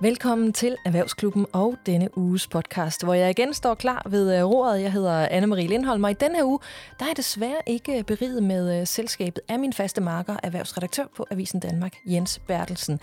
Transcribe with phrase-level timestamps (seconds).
[0.00, 4.82] Velkommen til Erhvervsklubben og denne uges podcast, hvor jeg igen står klar ved øh, roret.
[4.82, 6.58] Jeg hedder Anne-Marie Lindholm, og i denne her uge,
[6.98, 11.60] der er desværre ikke beriget med øh, selskabet af min faste marker, erhvervsredaktør på Avisen
[11.60, 13.00] Danmark, Jens Bertelsen.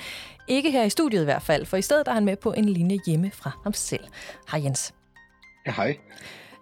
[0.47, 2.65] Ikke her i studiet i hvert fald, for i stedet er han med på en
[2.69, 4.03] linje hjemme fra ham selv.
[4.51, 4.93] Hej Jens.
[5.65, 5.97] Ja, hej.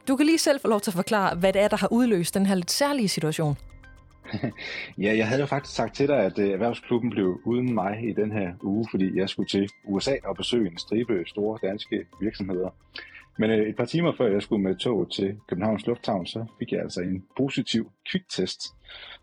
[0.07, 2.34] Du kan lige selv få lov til at forklare, hvad det er, der har udløst
[2.34, 3.57] den her lidt særlige situation
[5.04, 8.13] ja, jeg havde jo faktisk sagt til dig, at øh, erhvervsklubben blev uden mig i
[8.13, 12.70] den her uge, fordi jeg skulle til USA og besøge en stribe store danske virksomheder.
[13.39, 16.71] Men øh, et par timer før jeg skulle med tog til Københavns Lufthavn, så fik
[16.71, 18.62] jeg altså en positiv kviktest.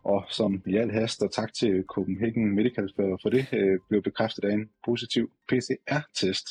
[0.05, 4.03] Og som i al hast, og tak til Copenhagen Medical for, for det, øh, blev
[4.03, 6.47] bekræftet af en positiv PCR-test.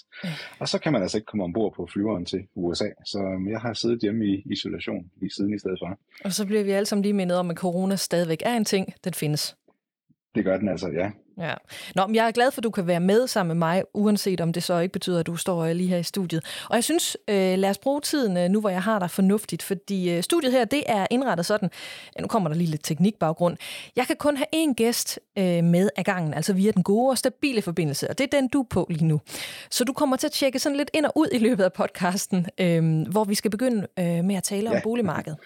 [0.59, 2.89] Og så kan man altså ikke komme ombord på flyveren til USA.
[3.05, 5.99] Så øh, jeg har siddet hjemme i isolation lige siden i stedet for.
[6.25, 8.93] Og så bliver vi alle sammen lige mindet om, at corona stadigvæk er en ting,
[9.03, 9.55] den findes.
[10.35, 11.11] Det gør den altså, ja.
[11.37, 11.53] Ja.
[11.95, 14.41] Nå, men jeg er glad for, at du kan være med sammen med mig, uanset
[14.41, 16.45] om det så ikke betyder, at du står lige her i studiet.
[16.69, 19.63] Og jeg synes, øh, lad os bruge tiden øh, nu, hvor jeg har dig fornuftigt,
[19.63, 21.69] fordi øh, studiet her, det er indrettet sådan,
[22.15, 23.57] ja, nu kommer der lige lidt teknikbaggrund.
[23.95, 27.17] Jeg kan kun have én gæst øh, med af gangen, altså via den gode og
[27.17, 29.21] stabile forbindelse, og det er den, du er på lige nu.
[29.69, 32.47] Så du kommer til at tjekke sådan lidt ind og ud i løbet af podcasten,
[32.57, 34.75] øh, hvor vi skal begynde øh, med at tale ja.
[34.75, 35.37] om boligmarkedet.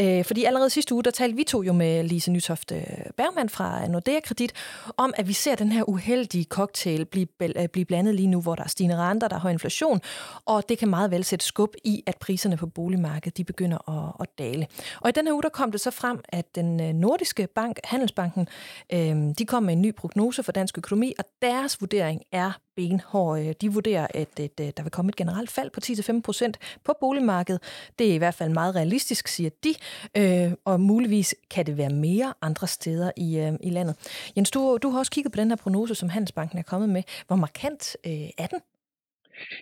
[0.00, 2.72] Øh, fordi allerede sidste uge, der talte vi to jo med Lise Nytoft
[3.16, 4.52] Bergman fra Nordea Kredit,
[4.96, 8.54] om at vi ser den her uheldige cocktail blive, øh, blive blandet lige nu, hvor
[8.54, 10.00] der er stigende renter, der er høj inflation,
[10.44, 14.12] og det kan meget vel sætte skub i, at priserne på boligmarkedet de begynder at,
[14.20, 14.66] at dale.
[15.00, 17.78] Og i den her uge, der kom det så frem, at den øh, nordiske bank,
[17.84, 18.48] Handelsbanken,
[18.92, 23.48] øh, de kom med en ny prognose for dansk økonomi, og deres vurdering er benhårde.
[23.48, 26.58] Øh, de vurderer, at, at, øh, der vil komme et generelt fald på 10-15 procent
[26.84, 27.62] på boligmarkedet.
[27.98, 29.74] Det er i hvert fald meget realistisk, siger de,
[30.16, 33.96] øh, og muligvis kan det være mere andre steder i, øh, i landet.
[34.36, 37.02] Jens, du, du har også kigget på den her prognose, som Handelsbanken er kommet med.
[37.26, 38.60] Hvor markant øh, er den?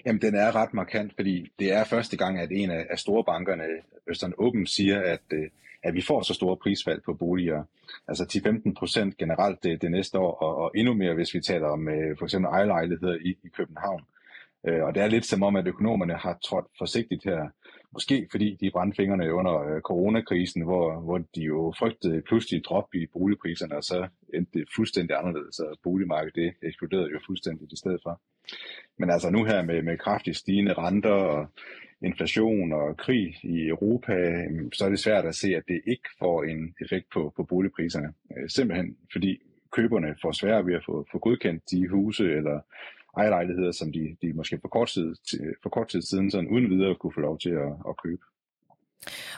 [0.06, 3.24] Jamen, den er ret markant, fordi det er første gang, at en af, af store
[3.24, 3.64] bankerne,
[4.06, 5.50] Østern Open, siger, at, øh,
[5.84, 7.62] at vi får så store prisfald på boliger.
[8.08, 8.24] Altså
[8.68, 11.88] 10-15 procent generelt det, det næste år, og, og endnu mere, hvis vi taler om
[11.88, 14.02] øh, for eksempel ejerlejligheder i, i København.
[14.68, 17.48] Øh, og det er lidt som om, at økonomerne har trådt forsigtigt her.
[17.92, 22.94] Måske fordi de brændte fingrene under øh, coronakrisen, hvor, hvor de jo frygtede pludselig drop
[22.94, 27.76] i boligpriserne, og så endte det fuldstændig anderledes, og boligmarkedet det eksploderede jo fuldstændig i
[27.76, 28.20] stedet for.
[28.98, 31.46] Men altså nu her med, med kraftigt stigende renter og
[32.02, 36.08] inflation og krig i Europa, øhm, så er det svært at se, at det ikke
[36.18, 38.12] får en effekt på, på boligpriserne.
[38.36, 42.60] Øh, simpelthen fordi køberne får svært ved at få, få godkendt de huse eller
[43.16, 45.14] ejerlejligheder, som de, de måske for kort, tid,
[45.62, 48.22] for kort tid siden sådan uden videre kunne få lov til at, at købe.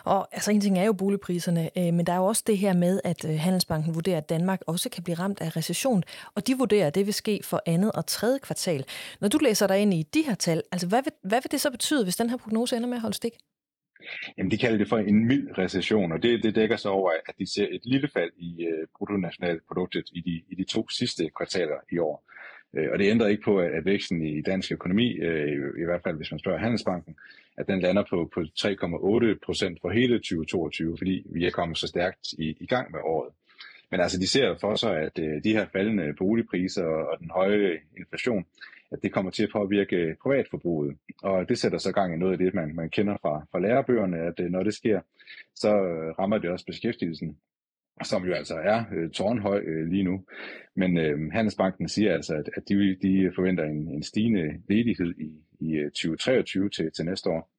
[0.04, 2.72] Og altså en ting er jo boligpriserne, øh, men der er jo også det her
[2.72, 6.02] med, at øh, Handelsbanken vurderer, at Danmark også kan blive ramt af recession,
[6.34, 8.84] og de vurderer, at det vil ske for andet og tredje kvartal.
[9.20, 11.60] Når du læser dig ind i de her tal, altså hvad vil, hvad vil det
[11.60, 13.32] så betyde, hvis den her prognose ender med at holde stik?
[14.38, 17.34] Jamen, de kalder det for en mild recession, og det, det dækker sig over, at
[17.38, 21.76] de ser et lille fald i øh, bruttonationalproduktet i de, i de to sidste kvartaler
[21.92, 22.24] i år.
[22.74, 26.16] Øh, og det ændrer ikke på, at væksten i dansk økonomi, øh, i hvert fald
[26.16, 27.16] hvis man spørger Handelsbanken,
[27.56, 31.86] at den lander på, på 3,8 procent for hele 2022, fordi vi er kommet så
[31.86, 33.32] stærkt i, i gang med året.
[33.90, 37.78] Men altså, de ser for sig, at øh, de her faldende boligpriser og den høje
[37.98, 38.44] inflation,
[38.92, 40.96] at det kommer til at påvirke privatforbruget.
[41.22, 44.18] Og det sætter så gang i noget af det, man, man kender fra, fra lærebøgerne,
[44.18, 45.00] at når det sker,
[45.54, 45.70] så
[46.18, 47.36] rammer det også beskæftigelsen
[48.02, 50.24] som jo altså er øh, tårnhøj øh, lige nu.
[50.74, 55.30] Men øh, Handelsbanken siger altså, at, at de, de forventer en, en stigende ledighed i,
[55.60, 57.50] i øh, 2023 til, til næste år.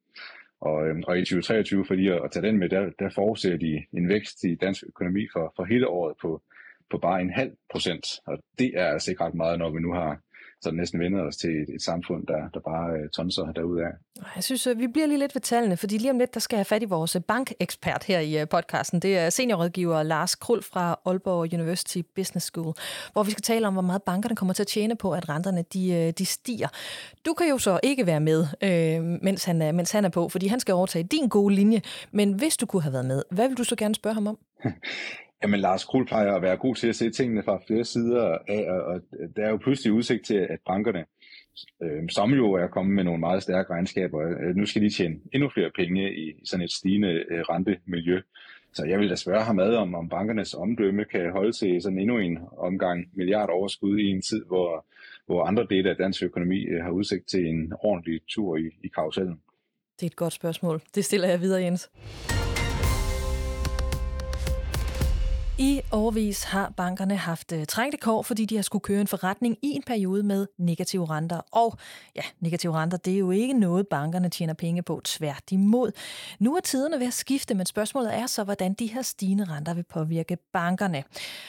[0.62, 3.86] Og, øh, og i 2023, fordi at, at tage den med, der, der forudser de
[3.94, 6.42] en vækst i dansk økonomi for, for hele året på,
[6.92, 8.06] på bare en halv procent.
[8.26, 10.22] Og det er altså ikke ret meget, når vi nu har
[10.62, 13.92] så næsten vendet os til et, et samfund, der, der bare øh, tonser derudad.
[14.36, 16.58] Jeg synes, øh, vi bliver lige lidt ved tallene, fordi lige om lidt, der skal
[16.58, 19.00] have fat i vores øh, bankekspert her i øh, podcasten.
[19.00, 22.74] Det er seniorrådgiver Lars Krul fra Aalborg University Business School,
[23.14, 25.62] hvor vi skal tale om, hvor meget bankerne kommer til at tjene på, at renterne
[25.74, 26.68] de, de stiger.
[27.26, 30.30] Du kan jo så ikke være med, øh, mens, han er, mens han er på,
[30.30, 31.82] fordi han skal overtage din gode linje.
[32.12, 34.38] Men hvis du kunne have været med, hvad vil du så gerne spørge ham om?
[35.44, 38.72] Jamen, Lars Krul plejer at være god til at se tingene fra flere sider af,
[38.72, 39.02] og
[39.36, 41.06] der er jo pludselig udsigt til, at bankerne,
[41.84, 45.16] øh, som jo er kommet med nogle meget stærke regnskaber, øh, nu skal de tjene
[45.34, 48.22] endnu flere penge i sådan et stigende øh, rentemiljø.
[48.74, 52.00] Så jeg vil da spørge ham ad om, om bankernes omdømme kan holde til sådan
[52.00, 54.86] endnu en omgang milliard overskud i en tid, hvor,
[55.26, 58.88] hvor andre dele af dansk økonomi øh, har udsigt til en ordentlig tur i, i
[58.88, 59.42] karusellen.
[60.00, 60.82] Det er et godt spørgsmål.
[60.96, 61.90] Det stiller jeg videre, Jens.
[65.60, 69.58] I årvis har bankerne haft øh, trængte kår, fordi de har skulle køre en forretning
[69.62, 71.42] i en periode med negative renter.
[71.52, 71.78] Og
[72.16, 75.92] ja, negative renter, det er jo ikke noget, bankerne tjener penge på, tværtimod.
[76.40, 79.74] Nu er tiderne ved at skifte, men spørgsmålet er så, hvordan de her stigende renter
[79.74, 81.04] vil påvirke bankerne.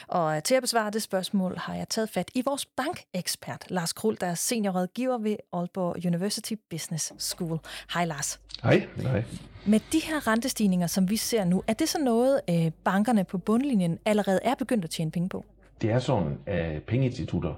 [0.07, 3.93] Og øh, til at besvare det spørgsmål har jeg taget fat i vores bankekspert, Lars
[3.93, 7.59] Krul, der er seniorrådgiver ved Aalborg University Business School.
[7.93, 8.39] Hej Lars.
[8.63, 8.87] Hej.
[8.97, 9.23] Hej.
[9.65, 13.37] Med de her rentestigninger, som vi ser nu, er det så noget, øh, bankerne på
[13.37, 15.45] bundlinjen allerede er begyndt at tjene penge på?
[15.81, 17.53] Det er sådan, at pengeinstitutter,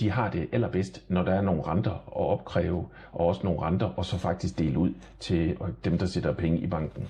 [0.00, 3.86] de har det allerbedst, når der er nogle renter at opkræve, og også nogle renter,
[3.96, 7.08] og så faktisk dele ud til øh, dem, der sætter penge i banken.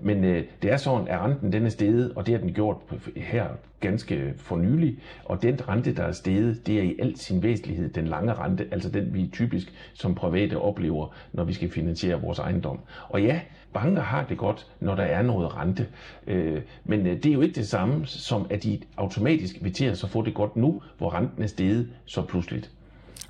[0.00, 0.22] Men
[0.62, 2.76] det er sådan, at renten den er steget, og det har den gjort
[3.16, 3.46] her
[3.80, 7.88] ganske for nylig, og den rente, der er steget, det er i al sin væsentlighed
[7.88, 12.38] den lange rente, altså den vi typisk som private oplever, når vi skal finansiere vores
[12.38, 12.80] ejendom.
[13.08, 13.40] Og ja,
[13.72, 15.86] banker har det godt, når der er noget rente,
[16.26, 19.84] øh, men øh, det er jo ikke det samme som, at de automatisk vil til
[19.84, 22.70] at få det godt nu, hvor renten er steget så pludseligt.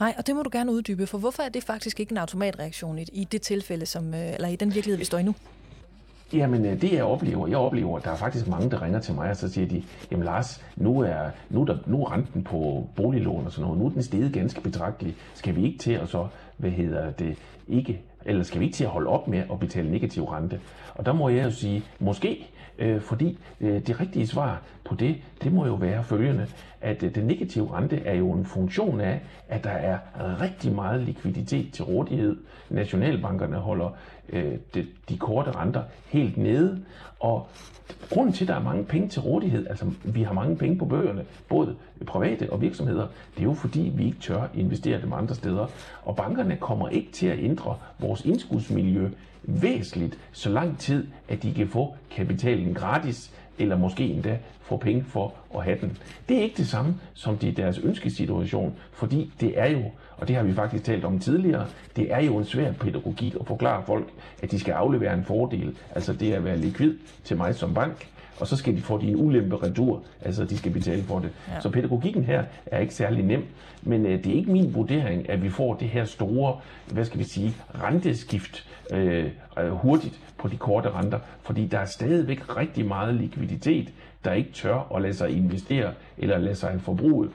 [0.01, 2.99] Nej, og det må du gerne uddybe, for hvorfor er det faktisk ikke en automatreaktion
[2.99, 5.35] i, i det tilfælde, som, øh, eller i den virkelighed, vi står i nu?
[6.33, 9.15] Jamen øh, det jeg oplever, jeg oplever, at der er faktisk mange, der ringer til
[9.15, 12.45] mig, og så siger de, jamen Lars, nu er, nu er, der, nu er renten
[12.45, 15.17] på boliglån og sådan noget, nu er den steget ganske betragteligt.
[15.35, 16.27] Skal vi ikke til at så,
[16.57, 17.39] hvad hedder det,
[17.69, 20.61] ikke, eller skal vi ikke til at holde op med at betale negativ rente?
[20.95, 25.17] Og der må jeg jo sige, måske, øh, fordi øh, det rigtige svar på det,
[25.43, 26.47] det må jo være følgende,
[26.81, 29.99] at øh, den negative rente er jo en funktion af, at der er
[30.41, 32.37] rigtig meget likviditet til rådighed.
[32.71, 33.91] Nationalbankerne holder
[34.29, 36.81] øh, de, de korte renter helt nede,
[37.21, 37.47] og
[38.11, 40.85] grunden til, at der er mange penge til rådighed, altså vi har mange penge på
[40.85, 41.75] bøgerne, både
[42.07, 45.67] private og virksomheder, det er jo fordi, vi ikke tør investere dem andre steder.
[46.05, 49.09] Og bankerne kommer ikke til at ændre vores indskudsmiljø
[49.43, 55.05] væsentligt, så lang tid, at de kan få kapitalen gratis, eller måske endda få penge
[55.09, 55.99] for at have den.
[56.29, 59.83] Det er ikke det samme som det er deres ønskesituation, fordi det er jo,
[60.17, 61.67] og det har vi faktisk talt om tidligere,
[61.97, 64.09] det er jo en svær pædagogik at forklare folk,
[64.43, 66.95] at de skal aflevere en fordel, altså det at være likvid
[67.25, 68.09] til mig som bank,
[68.41, 71.31] og så skal de få de en ulempe retur, altså de skal betale for det.
[71.49, 71.61] Ja.
[71.61, 73.45] Så pædagogikken her er ikke særlig nem,
[73.83, 76.57] men øh, det er ikke min vurdering, at vi får det her store,
[76.87, 77.55] hvad skal vi sige,
[77.85, 79.25] renteskift øh,
[79.59, 83.93] øh, hurtigt på de korte renter, fordi der er stadigvæk rigtig meget likviditet,
[84.25, 87.29] der ikke tør at lade sig investere eller lade sig forbruge.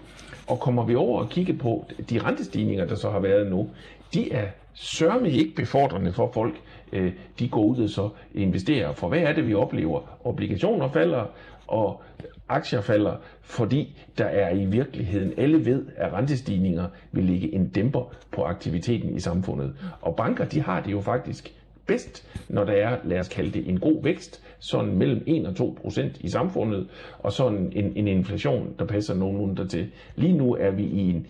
[0.47, 3.69] Og kommer vi over og kigge på de rentestigninger, der så har været nu,
[4.13, 6.55] de er sørme ikke befordrende for folk,
[6.93, 8.93] øh, de går ud og så investerer.
[8.93, 10.01] For hvad er det, vi oplever?
[10.23, 11.25] Obligationer falder,
[11.67, 12.01] og
[12.49, 18.13] aktier falder, fordi der er i virkeligheden, alle ved, at rentestigninger vil ligge en dæmper
[18.31, 19.75] på aktiviteten i samfundet.
[20.01, 21.53] Og banker, de har det jo faktisk
[21.85, 25.55] bedst, når der er, lad os kalde det, en god vækst, sådan mellem 1 og
[25.55, 26.87] 2 procent i samfundet,
[27.19, 29.91] og sådan en, en inflation, der passer nogenlunde dertil.
[30.15, 31.27] Lige nu er vi i en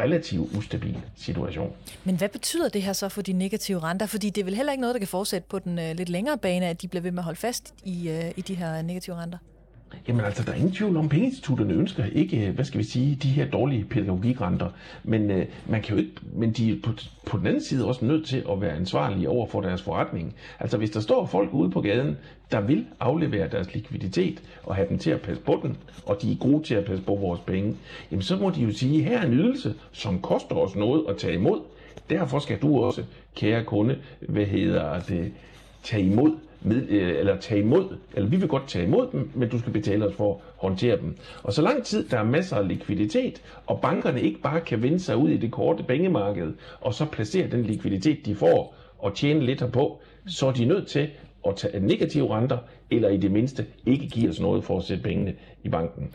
[0.00, 1.72] relativt ustabil situation.
[2.04, 4.06] Men hvad betyder det her så for de negative renter?
[4.06, 6.38] Fordi det er vel heller ikke noget, der kan fortsætte på den øh, lidt længere
[6.38, 9.16] bane, at de bliver ved med at holde fast i, øh, i de her negative
[9.16, 9.38] renter?
[10.08, 13.14] Jamen altså, der er ingen tvivl om, pengeinstitutterne ønsker ikke, øh, hvad skal vi sige,
[13.14, 14.70] de her dårlige pædagogikrenter.
[15.04, 16.92] Men øh, man kan jo ikke, men de er på,
[17.26, 20.34] på den anden side også nødt til at være ansvarlige over for deres forretning.
[20.60, 22.16] Altså hvis der står folk ude på gaden,
[22.50, 25.76] der vil aflevere deres likviditet og have dem til at passe på den,
[26.06, 27.76] og de er gode til at passe på vores penge,
[28.10, 31.16] jamen så må de jo sige, her er en ydelse, som koster os noget at
[31.16, 31.60] tage imod.
[32.10, 33.04] Derfor skal du også,
[33.36, 35.32] kære kunde, hvad hedder det,
[35.82, 36.32] tage imod
[36.64, 39.72] med, øh, eller tage imod, eller vi vil godt tage imod dem, men du skal
[39.72, 41.16] betale os for at håndtere dem.
[41.42, 45.00] Og så lang tid der er masser af likviditet, og bankerne ikke bare kan vende
[45.00, 49.40] sig ud i det korte pengemarked, og så placere den likviditet, de får, og tjene
[49.40, 51.08] lidt herpå, så er de nødt til
[51.48, 52.58] at tage negative renter,
[52.90, 56.10] eller i det mindste ikke give os noget for at sætte pengene i banken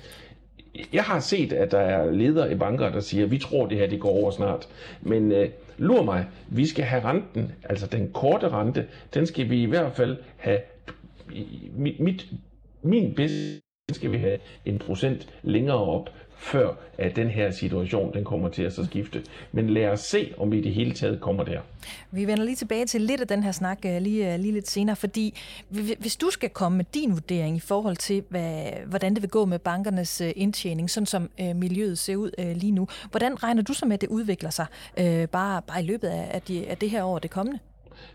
[0.93, 3.87] jeg har set, at der er ledere i banker, der siger, vi tror, det her
[3.87, 4.67] det går over snart.
[5.01, 9.61] Men øh, lur mig, vi skal have renten, altså den korte rente, den skal vi
[9.61, 10.59] i hvert fald have,
[11.71, 12.27] mit, mit,
[12.83, 16.09] min bedste skal vi have en procent længere op,
[16.39, 19.23] før at den her situation den kommer til at så skifte.
[19.51, 21.59] Men lad os se, om vi i det hele taget kommer der.
[22.11, 24.69] Vi vender lige tilbage til lidt af den her snak øh, lige, øh, lige lidt
[24.69, 25.39] senere, fordi
[25.99, 29.45] hvis du skal komme med din vurdering i forhold til, hvad, hvordan det vil gå
[29.45, 33.61] med bankernes øh, indtjening, sådan som øh, miljøet ser ud øh, lige nu, hvordan regner
[33.61, 34.65] du så med, at det udvikler sig
[34.99, 37.59] øh, bare, bare i løbet af, af, de, af det her år det kommende?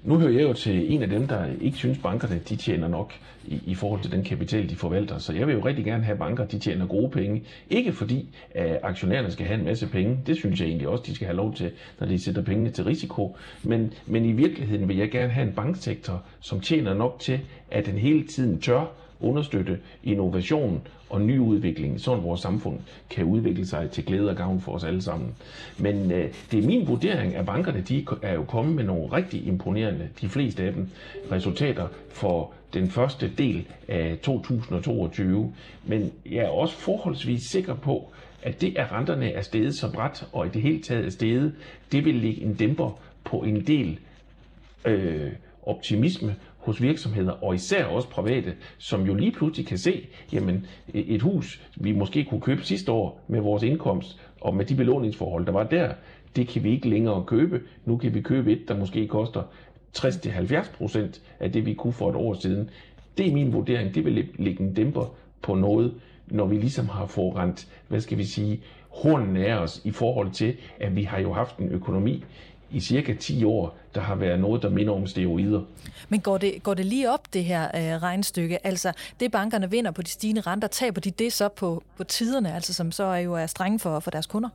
[0.03, 3.12] Nu hører jeg jo til en af dem, der ikke synes, bankerne de tjener nok
[3.45, 5.19] i, i forhold til den kapital, de forvalter.
[5.19, 7.43] Så jeg vil jo rigtig gerne have banker, de tjener gode penge.
[7.71, 10.19] Ikke fordi at aktionærerne skal have en masse penge.
[10.26, 12.85] Det synes jeg egentlig også, de skal have lov til, når de sætter pengene til
[12.85, 13.37] risiko.
[13.62, 17.87] Men, men i virkeligheden vil jeg gerne have en banksektor, som tjener nok til, at
[17.87, 18.85] den hele tiden tør
[19.21, 20.83] understøtte innovation
[21.14, 22.78] og nyudvikling, så vores samfund
[23.11, 25.35] kan udvikle sig til glæde og gavn for os alle sammen.
[25.78, 29.47] Men øh, det er min vurdering, at bankerne de er jo kommet med nogle rigtig
[29.47, 30.88] imponerende, de fleste af dem,
[31.33, 35.52] resultater for den første del af 2022.
[35.85, 40.28] Men jeg er også forholdsvis sikker på, at det, at renterne er steget så bredt,
[40.33, 41.54] og i det hele taget er steget,
[41.92, 43.99] det vil lægge en dæmper på en del
[44.85, 50.66] øh, optimisme hos virksomheder, og især også private, som jo lige pludselig kan se, jamen
[50.88, 54.75] e-, et hus, vi måske kunne købe sidste år med vores indkomst, og med de
[54.75, 55.92] belåningsforhold, der var der,
[56.37, 57.61] det kan vi ikke længere købe.
[57.85, 59.42] Nu kan vi købe et, der måske koster
[59.99, 62.71] 60-70 procent af det, vi kunne for et år siden.
[63.18, 63.94] Det er min vurdering.
[63.94, 65.94] Det vil lægge en dæmper på noget,
[66.26, 70.56] når vi ligesom har forrent, hvad skal vi sige, hornen af os i forhold til,
[70.80, 72.25] at vi har jo haft en økonomi
[72.75, 75.62] i cirka 10 år, der har været noget, der minder om steroider.
[76.09, 78.66] Men går det, går det lige op, det her øh, regnstykke?
[78.66, 82.54] Altså, det bankerne vinder på de stigende renter, taber de det så på, på tiderne,
[82.54, 84.49] altså som så er jo er strenge for, for deres kunder?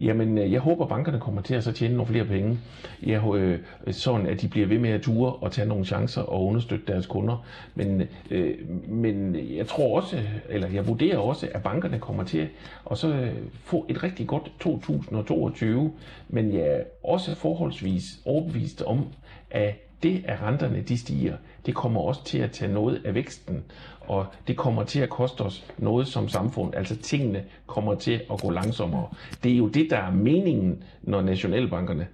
[0.00, 2.58] Jamen, øh, jeg håber, bankerne kommer til at så tjene nogle flere penge,
[3.02, 3.60] jeg, øh,
[3.90, 7.06] sådan at de bliver ved med at ture og tage nogle chancer og understøtte deres
[7.06, 7.44] kunder.
[7.74, 8.54] Men, øh,
[8.88, 12.48] men jeg tror også, eller jeg vurderer også, at bankerne kommer til
[12.90, 13.32] at så øh,
[13.64, 15.92] få et rigtig godt 2022.
[16.28, 19.06] Men jeg er også forholdsvis overbevist om,
[19.50, 21.36] at det, at renterne de stiger,
[21.66, 23.64] det kommer også til at tage noget af væksten,
[24.08, 26.74] og det kommer til at koste os noget som samfund.
[26.74, 29.08] Altså tingene kommer til at gå langsommere.
[29.44, 32.06] Det er jo det, der er meningen, når nationalbankerne,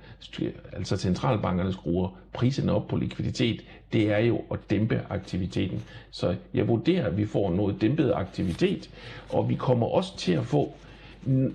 [0.73, 3.65] altså centralbankerne skruer priserne op på likviditet.
[3.93, 5.83] Det er jo at dæmpe aktiviteten.
[6.11, 8.91] Så jeg vurderer, at vi får noget dæmpet aktivitet,
[9.29, 10.73] og vi kommer også til at få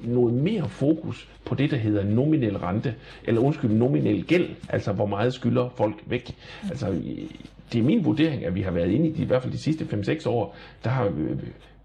[0.04, 5.06] noget mere fokus på det, der hedder nominel rente, eller undskyld, nominel gæld, altså hvor
[5.06, 6.36] meget skylder folk væk.
[6.70, 7.02] Altså,
[7.74, 9.58] det er min vurdering, at vi har været inde i, de, i hvert fald de
[9.58, 11.38] sidste 5-6 år, der har øh,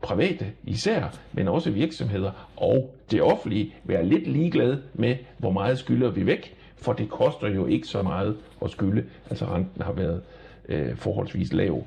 [0.02, 6.10] private især, men også virksomheder og det offentlige være lidt ligeglade med, hvor meget skylder
[6.10, 9.04] vi væk, for det koster jo ikke så meget at skylde.
[9.30, 10.22] Altså renten har været
[10.68, 11.84] øh, forholdsvis lav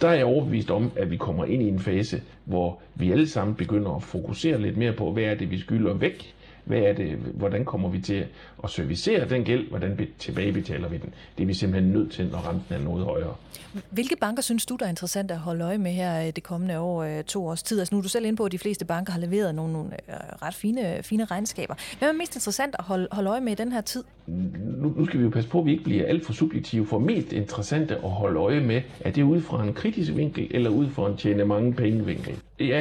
[0.00, 3.28] der er jeg overbevist om, at vi kommer ind i en fase, hvor vi alle
[3.28, 6.34] sammen begynder at fokusere lidt mere på, hvad er det, vi skylder væk,
[6.66, 8.26] hvad er det, hvordan kommer vi til
[8.64, 11.14] at servicere den gæld, hvordan tilbagebetaler vi den.
[11.36, 13.34] Det er vi simpelthen nødt til, når renten er noget højere.
[13.90, 16.78] Hvilke banker synes du, der er interessant at holde øje med her øh, det kommende
[16.78, 17.78] år, øh, to års tid?
[17.78, 19.90] Altså nu er du selv inde på, at de fleste banker har leveret nogle, nogle
[20.08, 21.74] øh, ret fine, fine regnskaber.
[21.98, 24.04] Hvad er mest interessant at holde, holde øje med i den her tid?
[24.26, 26.86] Nu, nu skal vi jo passe på, at vi ikke bliver alt for subjektive.
[26.86, 30.70] For mest interessante at holde øje med, er det ud fra en kritisk vinkel, eller
[30.70, 32.34] ud fra en tjene mange penge vinkel.
[32.58, 32.80] Jeg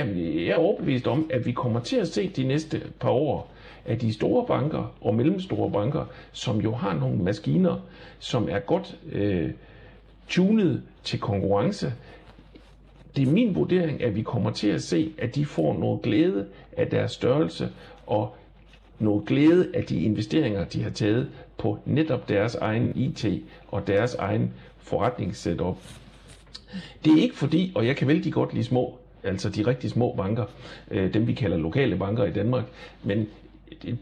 [0.49, 3.54] er overbevist om, at vi kommer til at se de næste par år,
[3.85, 7.79] at de store banker og mellemstore banker, som jo har nogle maskiner,
[8.19, 9.51] som er godt øh,
[10.27, 11.93] tunet til konkurrence,
[13.15, 16.45] det er min vurdering, at vi kommer til at se, at de får noget glæde
[16.77, 17.69] af deres størrelse
[18.07, 18.35] og
[18.99, 23.25] noget glæde af de investeringer, de har taget på netop deres egen IT
[23.67, 25.77] og deres egen forretningssetup.
[27.05, 30.13] Det er ikke fordi, og jeg kan vældig godt lide små, altså de rigtig små
[30.17, 30.45] banker,
[30.91, 32.63] øh, dem vi kalder lokale banker i Danmark,
[33.03, 33.27] men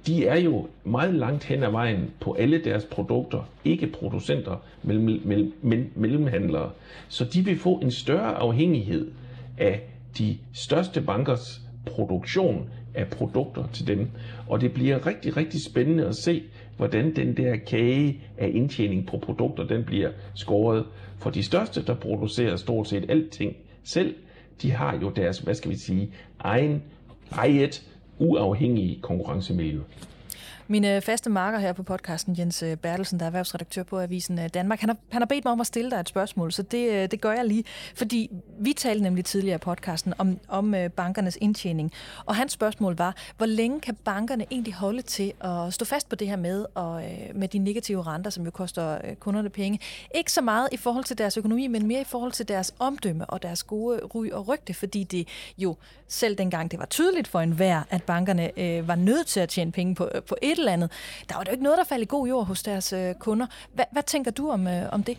[0.07, 5.21] de er jo meget langt hen ad vejen på alle deres produkter, ikke producenter, mellem,
[5.23, 6.71] mellem, mellemhandlere.
[7.07, 9.11] Så de vil få en større afhængighed
[9.57, 9.81] af
[10.17, 14.07] de største bankers produktion af produkter til dem.
[14.47, 16.43] Og det bliver rigtig, rigtig spændende at se,
[16.77, 20.85] hvordan den der kage af indtjening på produkter, den bliver skåret.
[21.17, 24.15] For de største, der producerer stort set alting selv,
[24.61, 26.83] de har jo deres, hvad skal vi sige, egen
[27.31, 27.83] eget
[28.19, 29.79] uafhængige konkurrencemiljø.
[30.67, 34.39] Min øh, faste marker her på podcasten, Jens øh, Bertelsen, der er erhvervsredaktør på Avisen
[34.39, 36.61] øh, Danmark, han har, han har bedt mig om at stille dig et spørgsmål, så
[36.61, 37.63] det, det gør jeg lige.
[37.95, 41.91] Fordi vi talte nemlig tidligere i podcasten om, om bankernes indtjening,
[42.25, 46.15] og hans spørgsmål var, hvor længe kan bankerne egentlig holde til at stå fast på
[46.15, 47.03] det her med, og,
[47.35, 49.79] med de negative renter, som jo koster kunderne penge?
[50.15, 53.25] Ikke så meget i forhold til deres økonomi, men mere i forhold til deres omdømme
[53.25, 55.27] og deres gode ry og rygte, fordi det
[55.57, 55.75] jo
[56.07, 59.71] selv dengang det var tydeligt for enhver, at bankerne øh, var nødt til at tjene
[59.71, 60.91] penge på, på et eller andet,
[61.29, 63.45] der var det jo ikke noget, der faldt i god jord hos deres øh, kunder.
[63.73, 65.17] Hva, hvad tænker du om, øh, om det?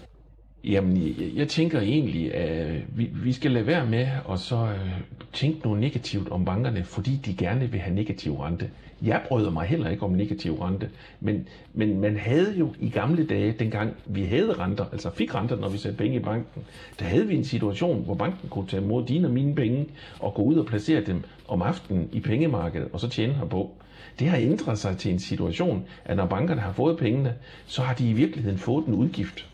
[0.65, 4.91] Jamen, jeg, jeg tænker egentlig, at vi, vi skal lade være med at så øh,
[5.33, 8.71] tænke noget negativt om bankerne, fordi de gerne vil have negativ rente.
[9.03, 13.27] Jeg brød mig heller ikke om negativ rente, men, men man havde jo i gamle
[13.27, 16.63] dage, dengang vi havde renter, altså fik renter, når vi satte penge i banken,
[16.99, 19.87] der havde vi en situation, hvor banken kunne tage imod dine og mine penge
[20.21, 23.71] og gå ud og placere dem om aftenen i pengemarkedet og så tjene herpå.
[24.19, 27.35] Det har ændret sig til en situation, at når bankerne har fået pengene,
[27.67, 29.47] så har de i virkeligheden fået en udgift.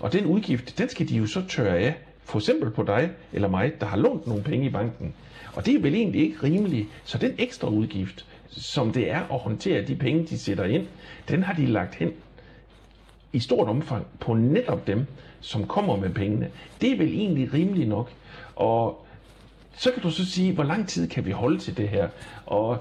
[0.00, 1.94] Og den udgift, den skal de jo så tørre af
[2.24, 5.14] for eksempel på dig eller mig, der har lånt nogle penge i banken.
[5.54, 6.88] Og det er vel egentlig ikke rimeligt.
[7.04, 10.86] Så den ekstra udgift, som det er at håndtere de penge, de sætter ind,
[11.28, 12.12] den har de lagt hen
[13.32, 15.06] i stort omfang på netop dem,
[15.40, 16.50] som kommer med pengene.
[16.80, 18.10] Det er vel egentlig rimeligt nok.
[18.56, 19.06] Og
[19.76, 22.08] så kan du så sige, hvor lang tid kan vi holde til det her?
[22.46, 22.78] Og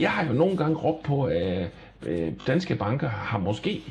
[0.00, 1.68] jeg har jo nogle gange råbt på, at
[2.06, 3.82] øh, danske banker har måske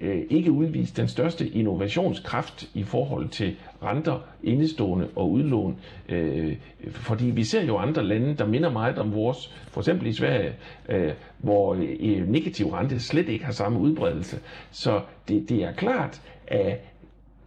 [0.00, 5.78] øh, ikke udvist den største innovationskraft i forhold til renter, indestående og udlån.
[6.08, 6.56] Øh,
[6.90, 10.52] fordi vi ser jo andre lande, der minder meget om vores, for eksempel i Sverige,
[10.88, 14.38] øh, hvor øh, negativ rente slet ikke har samme udbredelse.
[14.70, 16.80] Så det, det er klart, at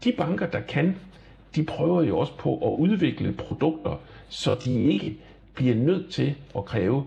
[0.03, 0.95] de banker, der kan,
[1.55, 5.17] de prøver jo også på at udvikle produkter, så de ikke
[5.53, 7.03] bliver nødt til at kræve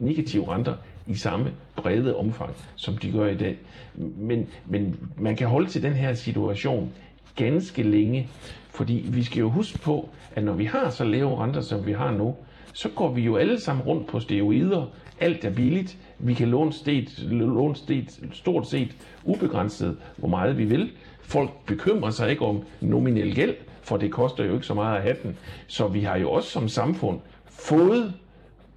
[0.00, 0.74] negative renter
[1.06, 3.58] i samme brede omfang, som de gør i dag.
[3.94, 6.92] Men, men man kan holde til den her situation
[7.36, 8.28] ganske længe,
[8.70, 11.92] fordi vi skal jo huske på, at når vi har så lave renter, som vi
[11.92, 12.34] har nu,
[12.72, 14.86] så går vi jo alle sammen rundt på steroider.
[15.20, 15.98] Alt er billigt.
[16.18, 18.02] Vi kan låne, sted, låne sted,
[18.32, 20.90] stort set ubegrænset, hvor meget vi vil.
[21.22, 25.02] Folk bekymrer sig ikke om nominel gæld, for det koster jo ikke så meget at
[25.02, 25.36] have den.
[25.66, 28.14] Så vi har jo også som samfund fået,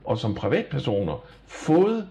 [0.06, 2.08] og som privatpersoner, fået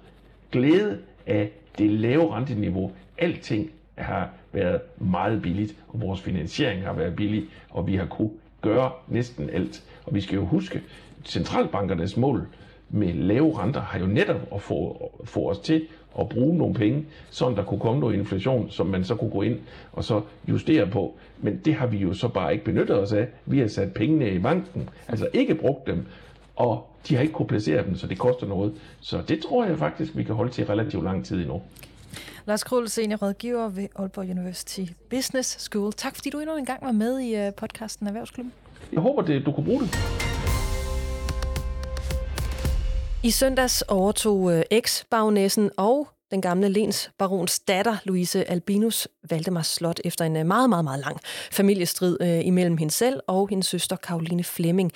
[0.53, 2.93] glæde af det lave renteniveau.
[3.19, 8.31] Alting har været meget billigt, og vores finansiering har været billig, og vi har kunne
[8.61, 9.83] gøre næsten alt.
[10.07, 10.83] Og vi skal jo huske,
[11.25, 12.47] centralbankernes mål
[12.91, 15.87] med lave renter har jo netop at få, få os til
[16.21, 19.43] at bruge nogle penge, så der kunne komme noget inflation, som man så kunne gå
[19.43, 19.59] ind
[19.93, 21.17] og så justere på.
[21.39, 23.29] Men det har vi jo så bare ikke benyttet os af.
[23.47, 26.07] Vi har sat pengene i banken, altså ikke brugt dem,
[26.57, 28.75] og de har ikke kunne placere dem, så det koster noget.
[29.01, 31.63] Så det tror jeg faktisk, vi kan holde til relativt lang tid endnu.
[32.47, 34.81] Lars Krul, seniorrådgiver ved Aalborg University
[35.11, 35.93] Business School.
[35.93, 38.53] Tak fordi du endnu en gang var med i øh, podcasten Erhvervsklubben.
[38.93, 39.99] Jeg håber, det, du kunne bruge det.
[43.25, 50.01] I søndags overtog øh, eks-bagnæssen og den gamle Lens barons datter, Louise Albinus, Valdemars Slot
[50.05, 51.21] efter en øh, meget, meget, meget lang
[51.53, 54.93] familiestrid øh, imellem hende selv og hendes søster Karoline Flemming.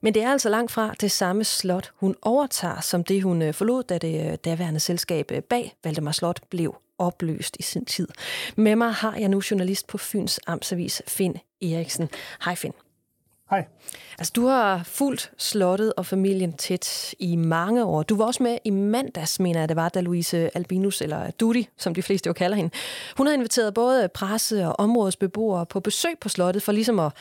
[0.00, 3.54] Men det er altså langt fra det samme slot, hun overtager, som det hun øh,
[3.54, 8.08] forlod, da det øh, daværende selskab øh, bag Valdemars Slot blev opløst i sin tid.
[8.56, 12.08] Med mig har jeg nu journalist på Fyns Amtsavis, Finn Eriksen.
[12.44, 12.74] Hej Finn.
[13.52, 13.64] Hej.
[14.18, 18.02] Altså, du har fulgt slottet og familien tæt i mange år.
[18.02, 21.68] Du var også med i mandags, mener jeg, det var, da Louise Albinus, eller Dudi,
[21.76, 22.70] som de fleste jo kalder hende,
[23.16, 27.12] hun havde inviteret både presse og områdesbeboere på besøg på slottet, for ligesom at,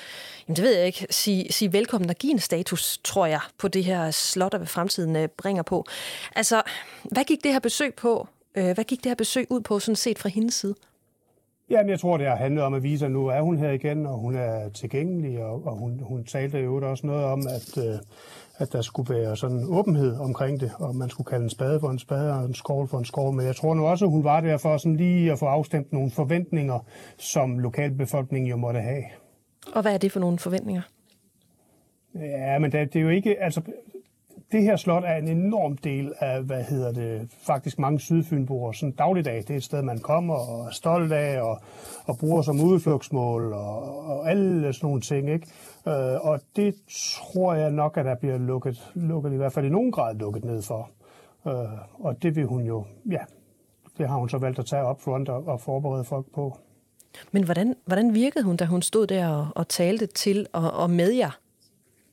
[0.47, 3.67] jamen det ved jeg ikke, sige, sige velkommen og give en status, tror jeg, på
[3.67, 5.85] det her slot, der ved fremtiden øh, bringer på.
[6.35, 6.61] Altså,
[7.03, 8.27] hvad gik det her besøg på?
[8.55, 10.75] Øh, hvad gik det her besøg ud på, sådan set fra hendes side?
[11.71, 14.05] Jamen, jeg tror, det har handlet om at vise, at nu er hun her igen,
[14.05, 17.95] og hun er tilgængelig, og, og hun, hun talte jo også noget om, at, øh,
[18.57, 21.89] at der skulle være sådan åbenhed omkring det, og man skulle kalde en spade for
[21.89, 23.33] en spade og en skål for en skål.
[23.33, 25.93] Men jeg tror nu også, at hun var der for sådan lige at få afstemt
[25.93, 26.79] nogle forventninger,
[27.17, 29.03] som lokalbefolkningen jo måtte have.
[29.73, 30.81] Og hvad er det for nogle forventninger?
[32.15, 33.61] Ja, men det, det er jo ikke, altså
[34.51, 38.91] det her slot er en enorm del af, hvad hedder det, faktisk mange sydfynboer sådan
[38.91, 39.35] dagligdag.
[39.35, 41.59] Det er et sted, man kommer og er stolt af og,
[42.05, 45.29] og bruger som udflugtsmål og, og alle sådan nogle ting.
[45.29, 45.47] Ikke?
[45.87, 46.75] Øh, og det
[47.29, 50.45] tror jeg nok, at der bliver lukket, lukket i hvert fald i nogen grad lukket
[50.45, 50.89] ned for.
[51.47, 51.53] Øh,
[51.99, 53.21] og det vil hun jo, ja,
[53.97, 56.57] det har hun så valgt at tage op front og, og forberede folk på.
[57.31, 60.89] Men hvordan, hvordan virkede hun, da hun stod der og, og talte til og, og
[60.89, 61.40] med jer?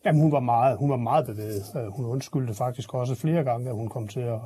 [0.05, 1.63] Jamen, hun var meget, hun var meget bevæget.
[1.77, 4.39] Øh, hun undskyldte faktisk også flere gange, at hun kom til at,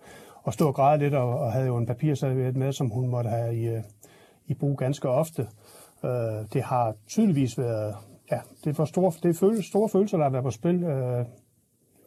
[0.46, 3.30] at stå og græde lidt, og, og havde jo en papirserviet med, som hun måtte
[3.30, 3.82] have i, øh,
[4.46, 5.46] i brug ganske ofte.
[6.04, 6.10] Øh,
[6.52, 7.94] det har tydeligvis været,
[8.30, 10.84] ja, det er, store, det er følelse, store følelser, der har været på spil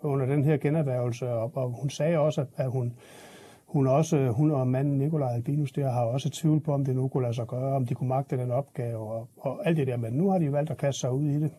[0.03, 2.93] under den her generhvervelse, og, og hun sagde også, at hun,
[3.65, 7.07] hun, også, hun og manden Nikolaj Albinus der har også tvivl på, om det nu
[7.07, 9.97] kunne lade sig gøre, om de kunne magte den opgave, og, og alt det der,
[9.97, 11.51] men nu har de valgt at kaste sig ud i det.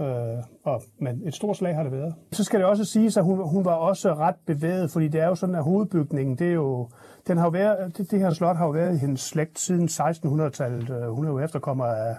[0.00, 2.14] Øh, og, men et stort slag har det været.
[2.32, 5.26] Så skal det også siges, at hun, hun var også ret bevæget, fordi det er
[5.26, 6.88] jo sådan, at hovedbygningen, det er jo,
[7.26, 9.88] den har jo været, det, det her slot har jo været i hendes slægt siden
[9.88, 10.90] 1600-tallet.
[10.90, 12.16] Øh, hun er jo efterkommer af,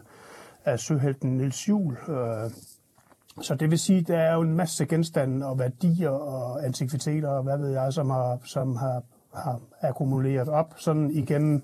[0.66, 1.98] af søhelten Nils Juhl.
[2.10, 2.52] Øh,
[3.42, 7.30] så det vil sige, at der er jo en masse genstande og værdier og antikviteter
[7.30, 11.62] og hvad ved jeg, som har, som har, har akkumuleret op sådan igennem øh,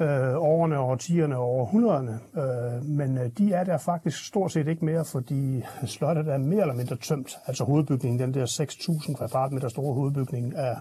[0.00, 2.20] Øh, årene, årtierne og århundrederne.
[2.36, 6.60] Øh, men øh, de er der faktisk stort set ikke mere, fordi slottet er mere
[6.60, 7.36] eller mindre tømt.
[7.46, 10.76] Altså hovedbygningen, den der 6.000 kvadratmeter store hovedbygning, er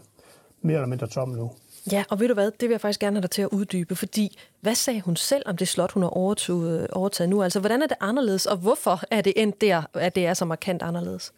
[0.62, 1.52] mere eller mindre tom nu.
[1.91, 3.95] Ja, og ved du hvad, det vil jeg faktisk gerne have dig til at uddybe,
[3.95, 7.43] fordi hvad sagde hun selv om det slot, hun har overtaget, øh, overtaget nu?
[7.43, 10.45] Altså, hvordan er det anderledes, og hvorfor er det endt der, at det er så
[10.45, 11.34] markant anderledes?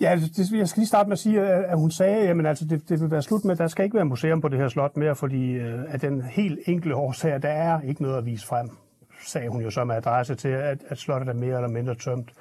[0.00, 2.64] Ja, altså, det, jeg skal lige starte med at sige, at hun sagde, at altså,
[2.64, 4.68] det, det vil være slut med, at der skal ikke være museum på det her
[4.68, 8.46] slot mere, fordi øh, af den helt enkle årsag, der er ikke noget at vise
[8.46, 8.68] frem,
[9.26, 12.32] sagde hun jo så med adresse til, at, at slottet er mere eller mindre tømt.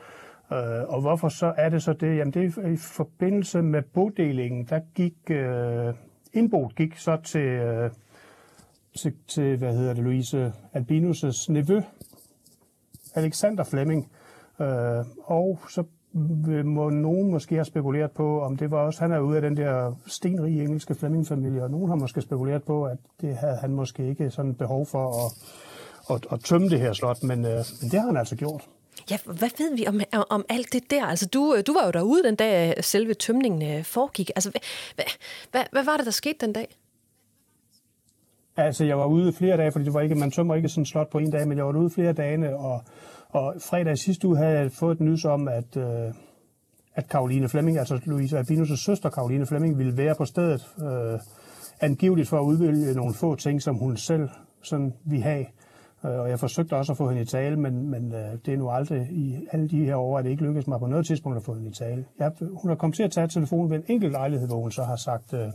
[0.53, 2.17] Øh, og hvorfor så er det så det?
[2.17, 5.93] Jamen det er i forbindelse med bodelingen, der gik, øh,
[6.33, 7.91] indboet gik så til, øh,
[8.97, 11.81] til, til, hvad hedder det, Louise Albinus' nevø,
[13.15, 14.11] Alexander Fleming.
[14.61, 15.83] Øh, og så
[16.63, 19.57] må nogen måske have spekuleret på, om det var også, han er ude af den
[19.57, 24.09] der stenrige engelske Fleming-familie, og nogen har måske spekuleret på, at det havde han måske
[24.09, 25.31] ikke sådan behov for at,
[26.15, 28.61] at, at tømme det her slot, men, øh, men det har han altså gjort.
[29.11, 31.05] Ja, hvad ved vi om, om alt det der?
[31.05, 34.29] Altså, du, du var jo derude den dag, selve tømningen øh, foregik.
[34.35, 35.05] Altså, hvad,
[35.51, 36.75] hvad, hvad var det, der skete den dag?
[38.57, 40.87] Altså, jeg var ude flere dage, fordi det var ikke, man tømmer ikke sådan et
[40.87, 42.81] slot på en dag, men jeg var ude flere dage, og,
[43.33, 46.13] og fredag sidste uge havde jeg fået et nys om, at, øh,
[46.95, 51.19] at Karoline Flemming, altså Louise Albinus' søster Karoline Flemming, ville være på stedet, øh,
[51.81, 54.29] angiveligt for at udvælge nogle få ting, som hun selv
[54.61, 55.45] sådan vi have.
[56.05, 58.57] Øh, og jeg forsøgte også at få hende i tale, men, men øh, det er
[58.57, 61.37] nu aldrig i alle de her år, at det ikke lykkedes mig på noget tidspunkt
[61.37, 62.05] at få hende i tale.
[62.19, 64.83] Jeg, hun har kommet til at tage telefonen ved en enkelt lejlighed, hvor hun så
[64.83, 65.47] har sagt, øh,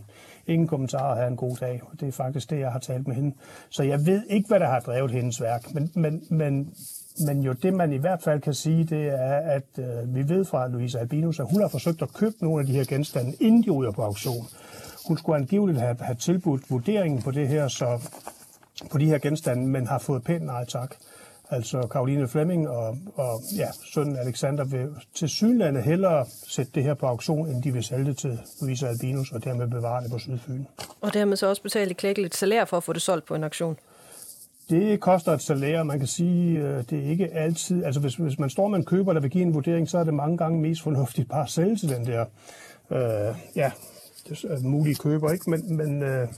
[0.47, 1.81] ingen kommentarer, have en god dag.
[1.93, 3.37] Og det er faktisk det, jeg har talt med hende.
[3.71, 6.73] Så jeg ved ikke, hvad der har drevet hendes værk, men, men, men,
[7.27, 10.45] men jo det, man i hvert fald kan sige, det er, at øh, vi ved
[10.45, 13.63] fra Louise Albinus, at hun har forsøgt at købe nogle af de her genstande, inden
[13.63, 14.47] de ryger på auktion.
[15.09, 18.01] Hun skulle angiveligt have, have tilbudt vurderingen på det her, så
[18.91, 20.95] på de her genstande, men har fået pænt nej tak.
[21.51, 26.95] Altså Karoline Flemming og, og ja, sønnen Alexander vil til synlande hellere sætte det her
[26.95, 30.19] på auktion, end de vil sælge det til Louise Albinus og dermed bevare det på
[30.19, 30.65] Sydfyn.
[31.01, 33.77] Og dermed så også betale klækkeligt salær for at få det solgt på en auktion?
[34.71, 38.39] Det koster et salær, man kan sige, øh, det er ikke altid, altså hvis, hvis
[38.39, 40.61] man står med en køber, der vil give en vurdering, så er det mange gange
[40.61, 42.25] mest fornuftigt bare at sælge til den der,
[42.91, 43.71] øh, ja,
[44.29, 45.51] det er mulige køber, ikke?
[45.51, 46.29] Men, men øh,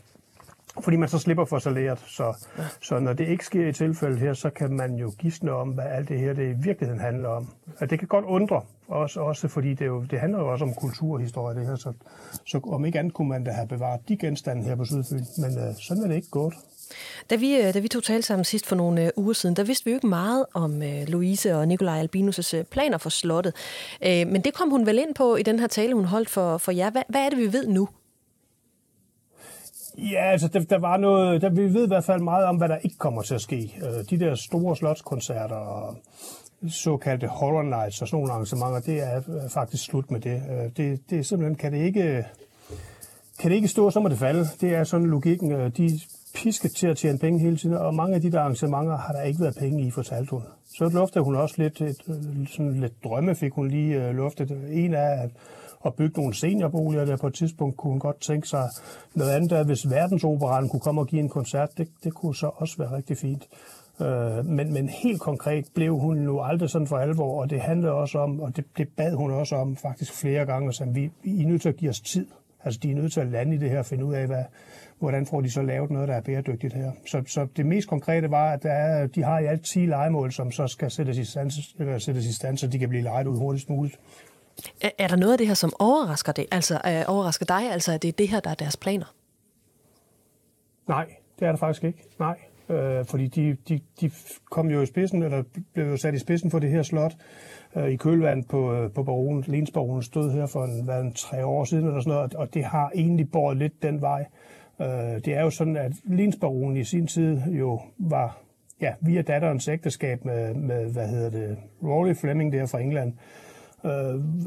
[0.80, 1.98] fordi man så slipper for salæret.
[1.98, 2.46] Så,
[2.80, 5.84] så når det ikke sker i tilfældet her, så kan man jo gisne om, hvad
[5.84, 7.48] alt det her det i virkeligheden handler om.
[7.80, 10.74] Og det kan godt undre, også, også fordi det, jo, det handler jo også om
[10.74, 11.76] kulturhistorie, det her.
[11.76, 11.92] Så,
[12.46, 15.24] så om ikke andet kunne man da have bevaret de genstande her på Sydfyn.
[15.38, 16.54] Men øh, sådan er det ikke gået.
[17.30, 19.64] Da vi, øh, da vi tog tale sammen sidst for nogle øh, uger siden, der
[19.64, 23.54] vidste vi jo ikke meget om øh, Louise og Nikolaj Albinus' planer for slottet.
[24.02, 26.72] Men det kom hun vel ind på i den her tale, hun holdt for, for
[26.72, 26.90] jer.
[26.90, 27.88] Hvad, hvad er det, vi ved nu?
[29.98, 32.68] Ja, altså der, der var noget, der, vi ved i hvert fald meget om, hvad
[32.68, 33.74] der ikke kommer til at ske.
[34.10, 35.96] De der store slotskoncerter og
[36.68, 40.42] såkaldte horror nights og sådan nogle arrangementer, det er faktisk slut med det.
[40.76, 42.26] Det, det er simpelthen, kan det ikke,
[43.38, 44.46] kan det ikke stå, så må det falde.
[44.60, 45.70] Det er sådan logikken.
[45.70, 46.00] De
[46.34, 49.22] pisket til at tjene penge hele tiden, og mange af de der arrangementer har der
[49.22, 50.42] ikke været penge i, fortalte hun.
[50.64, 54.50] Så luftede hun også lidt, et, øh, sådan lidt drømme fik hun lige øh, luftet.
[54.70, 55.30] En af, at
[55.84, 58.68] at bygge nogle seniorboliger der på et tidspunkt kunne hun godt tænke sig.
[59.14, 62.50] Noget andet der hvis verdensoperan kunne komme og give en koncert, det, det kunne så
[62.54, 63.48] også være rigtig fint.
[64.00, 67.92] Øh, men, men helt konkret blev hun nu aldrig sådan for alvor, og det handlede
[67.92, 71.42] også om, og det, det bad hun også om faktisk flere gange, at vi, I
[71.42, 72.26] er nødt til at give os tid.
[72.64, 74.44] Altså, de er nødt til at lande i det her og finde ud af, hvad,
[75.00, 76.92] hvordan får de så lavet noget, der er bæredygtigt her.
[77.06, 80.32] Så, så det mest konkrete var, at der er, de har i alt 10 legemål,
[80.32, 83.26] som så skal sættes i stand, eller sættes i stand så de kan blive lejet
[83.26, 83.98] ud hurtigst muligt.
[84.80, 86.46] Er, er der noget af det her, som overrasker, det?
[86.50, 89.14] Altså, øh, overrasker dig, altså at det er det her, der er deres planer?
[90.88, 91.06] Nej,
[91.38, 92.04] det er der faktisk ikke.
[92.18, 94.10] Nej, øh, fordi de, de, de
[94.50, 97.12] kom jo i spidsen, eller blev jo sat i spidsen for det her slot
[97.76, 99.44] øh, i kølvand på, øh, på baronen.
[99.46, 102.64] Lensbaronen stod her for en, hvad, en tre år siden, eller sådan noget, og det
[102.64, 104.24] har egentlig båret lidt den vej.
[104.80, 108.38] Øh, det er jo sådan, at Lensbaronen i sin tid jo var
[108.80, 113.49] ja, via datterens ægteskab med, med hvad hedder det, Raleigh Fleming der fra England, øh,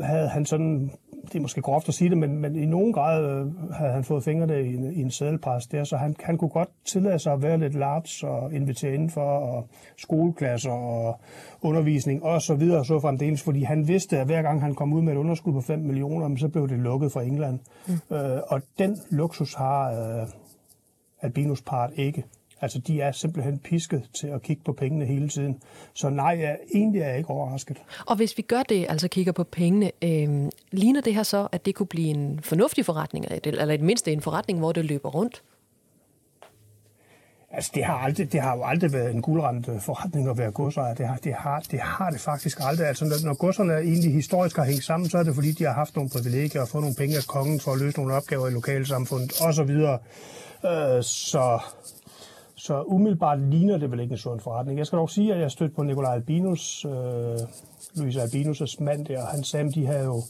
[0.01, 0.91] havde han sådan,
[1.27, 4.03] det er måske groft at sige det, men, men i nogen grad øh, havde han
[4.03, 7.33] fået fingrene i en, i en sædelpres der, så han, han kunne godt tillade sig
[7.33, 9.67] at være lidt large og invitere indenfor, og
[9.97, 11.19] skoleklasser og
[11.61, 14.93] undervisning og så videre og så fremdeles, fordi han vidste, at hver gang han kom
[14.93, 17.59] ud med et underskud på 5 millioner, så blev det lukket fra England.
[17.87, 18.15] Mm.
[18.15, 20.27] Øh, og den luksus har øh,
[21.21, 22.23] Albinus part ikke.
[22.61, 25.61] Altså, de er simpelthen pisket til at kigge på pengene hele tiden.
[25.93, 27.77] Så nej, jeg, egentlig er jeg ikke overrasket.
[28.07, 31.65] Og hvis vi gør det, altså kigger på pengene, øh, ligner det her så, at
[31.65, 35.09] det kunne blive en fornuftig forretning, eller i det mindste en forretning, hvor det løber
[35.09, 35.43] rundt?
[37.55, 40.93] Altså, det har, aldrig, det har jo aldrig været en guldrendt forretning at være godsejer.
[40.93, 42.87] Det har, det, har, det har det faktisk aldrig.
[42.87, 45.73] Altså, når, når godserne egentlig historisk har hængt sammen, så er det fordi, de har
[45.73, 48.51] haft nogle privilegier og fået nogle penge af kongen for at løse nogle opgaver i
[48.51, 49.69] lokalsamfundet osv.
[49.69, 51.59] Øh, så,
[52.63, 54.77] så umiddelbart ligner det vel ikke en sund forretning.
[54.77, 56.91] Jeg skal dog sige, at jeg stødte på Nikolaj Albinus, øh,
[57.95, 59.25] Louise Albinus' mand der.
[59.25, 60.21] Han sagde, at de havde jo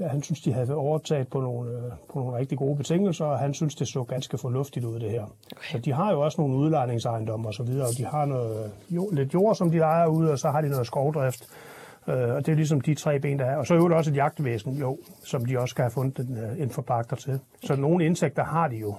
[0.00, 3.54] han synes, de havde overtaget på nogle, øh, på nogle rigtig gode betingelser, og han
[3.54, 5.22] synes, det så ganske fornuftigt ud, det her.
[5.22, 5.72] Okay.
[5.72, 9.10] Så de har jo også nogle udlejningsejendomme og så videre, og de har noget, jo,
[9.12, 11.48] lidt jord, som de ejer ud, og så har de noget skovdrift.
[12.08, 13.56] Øh, og det er ligesom de tre ben, der er.
[13.56, 16.38] Og så er jo også et jagtvæsen, jo, som de også skal have fundet en,
[16.38, 17.40] øh, en forpagter til.
[17.64, 18.94] Så nogle indtægter har de jo.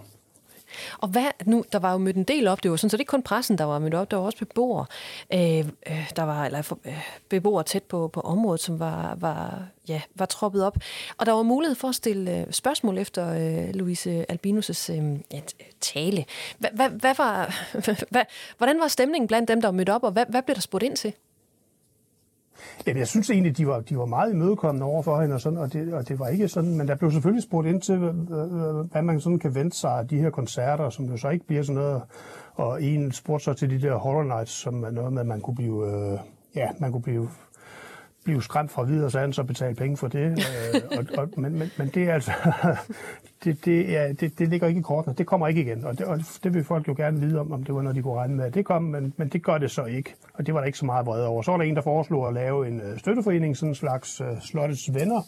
[0.97, 2.99] Og hvad, nu, der var jo mødt en del op, det var sådan, så det
[2.99, 4.85] er ikke kun pressen, der var mødt op, der var også beboere,
[5.33, 6.93] øh, øh der var, eller øh,
[7.29, 10.77] beboere tæt på, på området, som var, var, ja, var troppet op.
[11.17, 15.19] Og der var mulighed for at stille øh, spørgsmål efter øh, Louise Albinus' øh,
[15.81, 16.25] tale.
[16.57, 17.55] Hva, hva, hvad var,
[18.11, 18.23] hva,
[18.57, 20.83] hvordan var stemningen blandt dem, der var mødt op, og hvad, hvad blev der spurgt
[20.83, 21.13] ind til?
[22.87, 25.57] Jamen, jeg synes egentlig, de var, de var meget imødekommende over for hende, og, sådan,
[25.57, 27.97] og, det, og det var ikke sådan, men der blev selvfølgelig spurgt ind til,
[28.91, 31.63] hvad man sådan kan vente sig af de her koncerter, som jo så ikke bliver
[31.63, 32.01] sådan noget,
[32.53, 35.41] og en spurgte så til de der Horror Nights, som er noget med, at man
[35.41, 36.19] kunne blive, øh,
[36.55, 37.29] ja, man kunne blive
[38.27, 40.31] blive skræmt fra videre, så han så betale penge for det.
[40.31, 42.31] øh, og, og, men, men, men det er altså,
[43.43, 45.15] det, det, ja, det, det ligger ikke i kortene.
[45.15, 47.63] Det kommer ikke igen, og det, og det vil folk jo gerne vide om, om
[47.63, 48.51] det var noget, de kunne regne med.
[48.51, 50.85] Det kom, men, men det gør det så ikke, og det var der ikke så
[50.85, 51.41] meget vrede over.
[51.41, 54.27] Så var der en, der foreslog at lave en øh, støtteforening, sådan en slags uh,
[54.41, 55.21] slottets venner,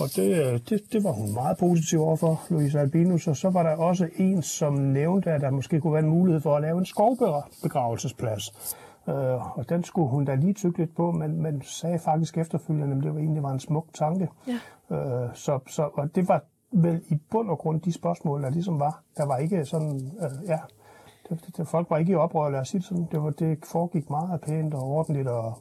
[0.00, 3.26] og det, øh, det, det var hun meget positiv overfor, Louise Albinus.
[3.28, 6.40] Og så var der også en, som nævnte, at der måske kunne være en mulighed
[6.40, 8.74] for at lave en skovbegravelsesplads.
[9.10, 12.96] Øh, og den skulle hun da lige tykke lidt på, men, men sagde faktisk efterfølgende,
[12.96, 14.28] at det var egentlig var en smuk tanke.
[14.46, 14.96] Ja.
[14.96, 16.42] Øh, så, så, og det var
[16.72, 19.02] vel i bund og grund de spørgsmål, der ligesom var.
[19.16, 20.58] Der var ikke sådan, øh, ja,
[21.28, 23.08] det, det, folk var ikke i oprør, lad os sige det sådan.
[23.12, 25.58] Det, var, det foregik meget pænt og ordentligt, og,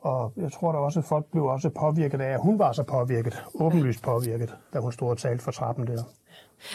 [0.00, 2.82] og jeg tror da også, at folk blev også påvirket af, at hun var så
[2.82, 6.02] påvirket, åbenlyst påvirket, da hun stod og talte for trappen der.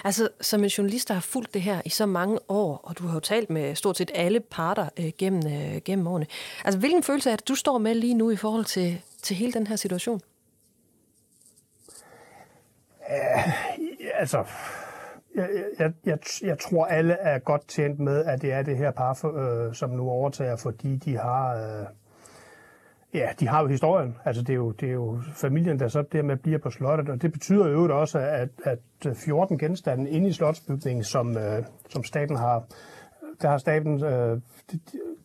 [0.04, 3.08] Altså, som en journalist, der har fulgt det her i så mange år, og du
[3.08, 6.26] har jo talt med stort set alle parter øh, gennem, øh, gennem årene.
[6.66, 9.54] Altså, hvilken følelse er det, du står med lige nu i forhold til, til hele
[9.54, 10.22] den her situation?
[13.00, 13.54] Uh,
[14.20, 14.46] altså,
[15.36, 18.92] jeg, jeg, jeg, jeg tror, alle er godt tjent med, at det er det her
[18.92, 21.56] par, for, øh, som nu overtager, fordi de har...
[21.56, 21.86] Øh,
[23.14, 24.16] Ja, de har jo historien.
[24.26, 27.22] Altså, det er jo, det er jo familien, der så dermed bliver på slottet, og
[27.22, 32.04] det betyder jo også, at, at øh, 14 genstande inde i slotsbygningen, som, øh, som
[32.04, 32.64] staten har,
[33.42, 34.80] der har staten, øh, de,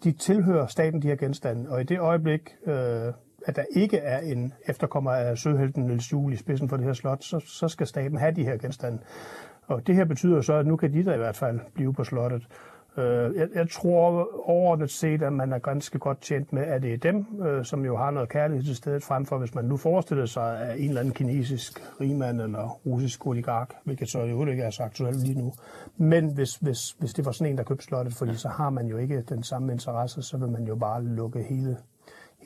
[0.04, 3.12] de tilhører staten, de her genstande, og i det øjeblik, øh,
[3.46, 6.92] at der ikke er en efterkommer af søhelten Niels Juhl i spidsen for det her
[6.92, 8.98] slot, så, så skal staten have de her genstande.
[9.66, 12.04] Og det her betyder så, at nu kan de der i hvert fald blive på
[12.04, 12.46] slottet.
[12.98, 16.92] Øh, jeg, jeg tror overordnet set, at man er ganske godt tjent med, at det
[16.92, 19.76] er dem, øh, som jo har noget kærlighed til stedet, frem for hvis man nu
[19.76, 24.62] forestiller sig, at en eller anden kinesisk rigmand eller russisk oligark, hvilket så jo ikke
[24.62, 25.52] er så aktuelt lige nu.
[25.96, 28.86] Men hvis, hvis, hvis det var sådan en, der købte slottet, fordi så har man
[28.86, 31.76] jo ikke den samme interesse, så vil man jo bare lukke hele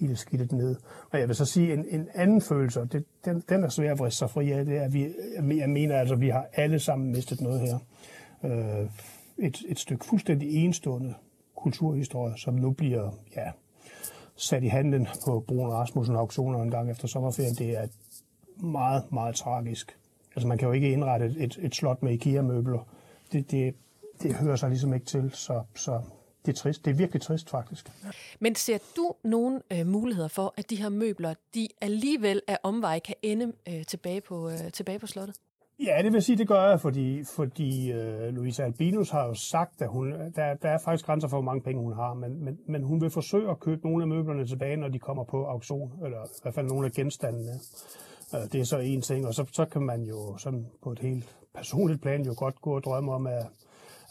[0.01, 0.77] hele skidtet ned.
[1.11, 3.93] Og jeg vil så sige, en, en anden følelse, og det, den, den er svær
[3.93, 5.09] at vriste sig fri af, det er, at vi,
[5.59, 7.79] jeg mener altså, at vi har alle sammen mistet noget her.
[8.45, 8.87] Øh,
[9.39, 11.15] et, et stykke fuldstændig enestående
[11.57, 13.51] kulturhistorie, som nu bliver ja,
[14.37, 17.55] sat i handen på Brun Rasmussen auktioner en gang efter sommerferien.
[17.55, 17.87] Det er
[18.57, 19.99] meget, meget tragisk.
[20.37, 22.87] Altså man kan jo ikke indrette et, et slot med IKEA-møbler.
[23.33, 23.75] Det, det,
[24.23, 26.01] det hører sig ligesom ikke til, så, så
[26.47, 26.85] det er trist.
[26.85, 27.91] Det er virkelig trist, faktisk.
[28.41, 32.99] Men ser du nogle øh, muligheder for, at de her møbler, de alligevel af omvej
[32.99, 35.37] kan ende øh, tilbage, på, øh, tilbage på slottet?
[35.87, 39.83] Ja, det vil sige, det gør jeg, fordi, fordi øh, Louise Albinus har jo sagt,
[39.83, 42.59] at hun, der, der er faktisk grænser for, hvor mange penge hun har, men, men,
[42.67, 45.93] men hun vil forsøge at købe nogle af møblerne tilbage, når de kommer på auktion,
[46.05, 47.53] eller i hvert fald nogle af genstandene.
[48.35, 50.99] Øh, det er så en ting, og så, så kan man jo sådan på et
[50.99, 53.47] helt personligt plan jo godt gå og drømme om, at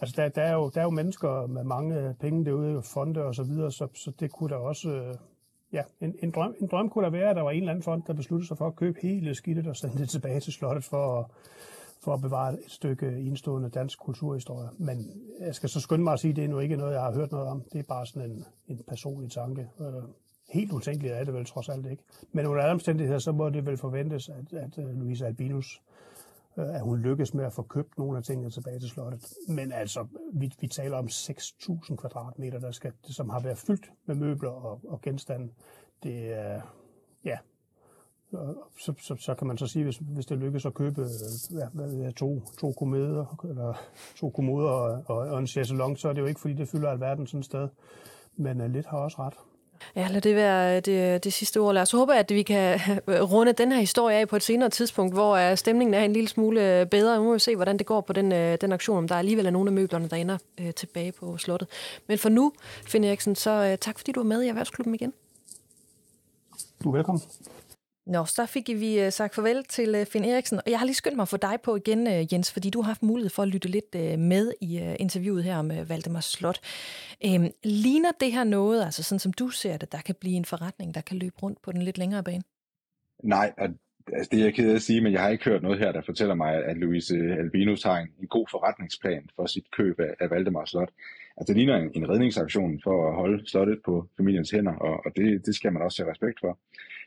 [0.01, 3.35] altså der, der, er, jo, der er jo mennesker med mange penge derude, fonde og
[3.35, 5.15] så videre, så, så det kunne da også øh,
[5.73, 7.83] ja, en, en, drøm, en drøm kunne der være, at der var en eller anden
[7.83, 10.83] fond, der besluttede sig for at købe hele skidtet og sende det tilbage til slottet
[10.83, 11.25] for at,
[12.03, 14.69] for at bevare et stykke indstående dansk kulturhistorie.
[14.77, 17.01] Men jeg skal så skynde mig at sige, at det er nu ikke noget, jeg
[17.01, 17.63] har hørt noget om.
[17.73, 19.69] Det er bare sådan en, en personlig tanke.
[19.79, 20.03] Øh,
[20.49, 22.03] helt utænkeligt er det vel trods alt ikke.
[22.31, 26.10] Men under alle omstændigheder, så må det vel forventes, at, at øh, Louise Albinus Øh,
[26.57, 29.33] Øh, at hun lykkes med at få købt nogle af tingene tilbage til slottet.
[29.47, 34.15] Men altså, vi, vi taler om 6.000 kvadratmeter, der skal, som har været fyldt med
[34.15, 35.49] møbler og, og genstande.
[36.03, 36.61] Det er,
[37.25, 37.37] ja,
[38.77, 41.67] så, så, så kan man så sige, hvis, hvis det lykkes at købe øh, ja,
[41.73, 43.73] hvad, to, to kommoder, eller
[44.15, 46.89] to kommoder og, og, og en chaiselong, så er det jo ikke, fordi det fylder
[46.89, 47.69] alverden sådan et sted.
[48.35, 49.33] Men uh, lidt har også ret.
[49.95, 51.73] Ja, lad det være øh, det, øh, det sidste ord.
[51.73, 54.69] Lad os håbe, at vi kan øh, runde den her historie af på et senere
[54.69, 57.17] tidspunkt, hvor stemningen er en lille smule bedre.
[57.17, 59.51] Nu må vi se, hvordan det går på den, den aktion, om der alligevel er
[59.51, 60.37] nogle af møblerne, der ender
[60.75, 61.67] tilbage på slottet.
[62.07, 62.53] Men for nu,
[62.85, 65.13] Finn Eriksen, så tak fordi du var med i Erhvervsklubben igen.
[66.83, 67.21] Du er velkommen.
[68.05, 70.95] Nå, så fik vi øh, sagt farvel til øh, Finn Eriksen, og jeg har lige
[70.95, 73.43] skyndt mig at få dig på igen, øh, Jens, fordi du har haft mulighed for
[73.43, 76.59] at lytte lidt med i interviewet her om Valdemar Slot.
[77.25, 80.45] Øhm, ligner det her noget, altså sådan som du ser det, der kan blive en
[80.45, 82.43] forretning, der kan løbe rundt på den lidt længere bane?
[83.23, 83.53] Nej,
[84.13, 85.91] altså det er jeg ked af at sige, men jeg har ikke hørt noget her,
[85.91, 90.13] der fortæller mig, at Louise Albinus har en, en god forretningsplan for sit køb af,
[90.19, 90.89] af Valdemar Slot.
[91.37, 95.11] Altså det ligner en, en redningsaktion for at holde slottet på familiens hænder, og, og
[95.15, 96.57] det, det skal man også have respekt for.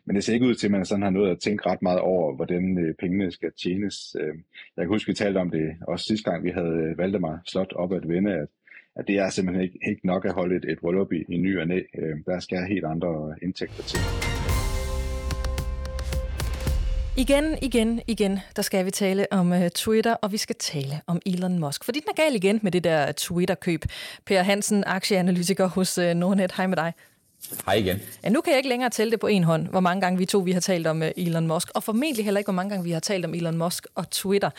[0.07, 2.01] Men det ser ikke ud til, at man sådan har nået at tænke ret meget
[2.01, 4.17] over, hvordan øh, pengene skal tjenes.
[4.21, 4.35] Øh,
[4.77, 7.73] jeg kan huske, vi talte om det også sidste gang, vi havde øh, Valdemar Slot
[7.73, 8.49] op at vende, at,
[8.97, 11.61] at det er simpelthen ikke, ikke nok at holde et, et bryllup i, i ny
[11.61, 11.81] og næ.
[11.99, 14.34] Øh, der skal helt andre indtægter til.
[17.17, 21.21] Igen, igen, igen, der skal vi tale om uh, Twitter, og vi skal tale om
[21.27, 21.85] Elon Musk.
[21.85, 23.85] Fordi den er gal igen med det der Twitter-køb.
[24.27, 26.53] Per Hansen, aktieanalytiker hos uh, Nordnet.
[26.53, 26.93] Hej med dig.
[27.67, 28.01] Hej igen.
[28.25, 30.27] Ja, nu kan jeg ikke længere tælle det på en hånd, hvor mange gange vi
[30.27, 32.85] to vi har talt om øh, Elon Musk, og formentlig heller ikke, hvor mange gange
[32.85, 34.51] vi har talt om Elon Musk og Twitter.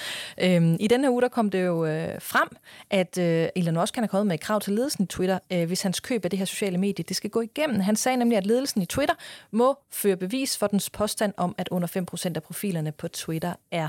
[0.42, 2.48] Øhm, I denne her uge, der kom det jo øh, frem,
[2.90, 5.68] at øh, Elon Musk kan have kommet med et krav til ledelsen i Twitter, øh,
[5.68, 7.80] hvis hans køb af det her sociale medie, det skal gå igennem.
[7.80, 9.16] Han sagde nemlig, at ledelsen i Twitter
[9.52, 13.88] må føre bevis for dens påstand om, at under 5% af profilerne på Twitter er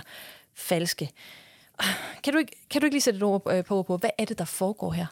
[0.55, 1.11] falske.
[2.25, 4.25] Kan du ikke, kan du ikke lige sætte et ord øh, på, på, hvad er
[4.25, 5.07] det, der foregår her?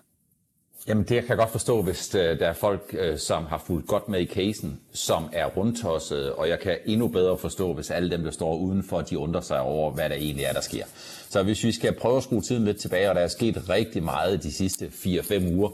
[0.88, 3.86] Jamen det kan jeg godt forstå, hvis øh, der er folk, øh, som har fulgt
[3.86, 8.10] godt med i casen, som er rundtosset, og jeg kan endnu bedre forstå, hvis alle
[8.10, 10.84] dem, der står udenfor, de undrer sig over, hvad der egentlig er, der sker.
[11.28, 14.02] Så hvis vi skal prøve at skrue tiden lidt tilbage, og der er sket rigtig
[14.02, 15.70] meget de sidste 4-5 uger,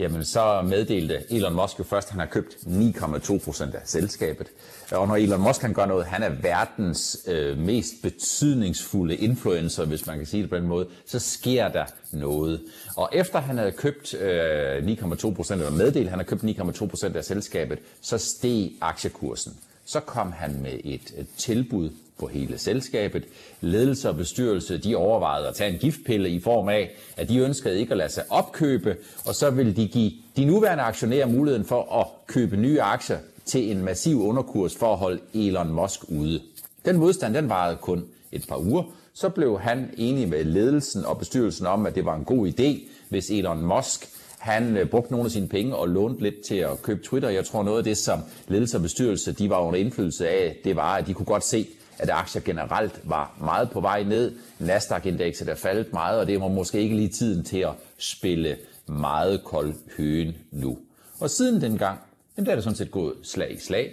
[0.00, 4.46] jamen så meddelte Elon Musk jo først, at han har købt 9,2 procent af selskabet.
[4.92, 10.06] Og når Elon Musk han gør noget, han er verdens øh, mest betydningsfulde influencer, hvis
[10.06, 12.60] man kan sige det på den måde, så sker der noget.
[12.96, 16.86] Og efter han havde købt øh, 9,2 procent, eller meddelt, at han har købt 9,2
[16.86, 19.56] procent af selskabet, så steg aktiekursen.
[19.84, 23.24] Så kom han med et, et tilbud på hele selskabet.
[23.60, 27.78] Ledelse og bestyrelse de overvejede at tage en giftpille i form af, at de ønskede
[27.78, 32.00] ikke at lade sig opkøbe, og så ville de give de nuværende aktionærer muligheden for
[32.00, 36.40] at købe nye aktier til en massiv underkurs for at holde Elon Musk ude.
[36.84, 38.82] Den modstand den varede kun et par uger.
[39.14, 42.88] Så blev han enig med ledelsen og bestyrelsen om, at det var en god idé,
[43.08, 44.08] hvis Elon Musk
[44.40, 47.28] han øh, brugte nogle af sine penge og lånte lidt til at købe Twitter.
[47.28, 50.76] Jeg tror noget af det, som ledelse og bestyrelse de var under indflydelse af, det
[50.76, 51.66] var, at de kunne godt se,
[52.00, 54.32] at aktier generelt var meget på vej ned.
[54.58, 59.44] Nasdaq-indekset er faldet meget, og det var måske ikke lige tiden til at spille meget
[59.44, 60.78] kold høen nu.
[61.20, 61.98] Og siden dengang,
[62.36, 63.92] jamen der er det sådan set gået slag i slag.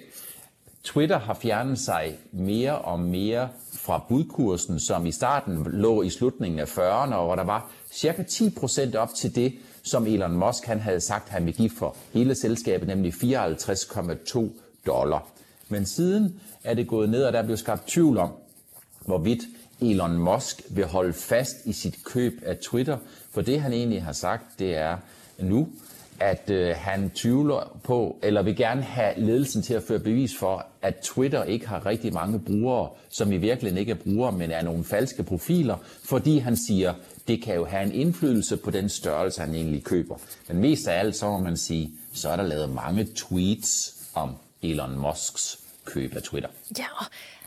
[0.84, 6.60] Twitter har fjernet sig mere og mere fra budkursen, som i starten lå i slutningen
[6.60, 10.80] af 40'erne, og hvor der var cirka 10% op til det, som Elon Musk han
[10.80, 14.50] havde sagt, han ville give for hele selskabet, nemlig 54,2
[14.86, 15.28] dollar.
[15.70, 18.30] Men siden er det gået ned, og der er blevet skabt tvivl om,
[19.06, 19.42] hvorvidt
[19.82, 22.98] Elon Musk vil holde fast i sit køb af Twitter.
[23.32, 24.98] For det han egentlig har sagt, det er
[25.40, 25.68] nu,
[26.20, 30.66] at øh, han tvivler på, eller vil gerne have ledelsen til at føre bevis for,
[30.82, 34.62] at Twitter ikke har rigtig mange brugere, som i virkeligheden ikke er brugere, men er
[34.62, 36.94] nogle falske profiler, fordi han siger,
[37.28, 40.16] det kan jo have en indflydelse på den størrelse, han egentlig køber.
[40.48, 44.36] Men mest af alt, så må man sige, så er der lavet mange tweets om
[44.62, 46.50] Elon Musks køb af Twitter.
[46.78, 46.88] Ja,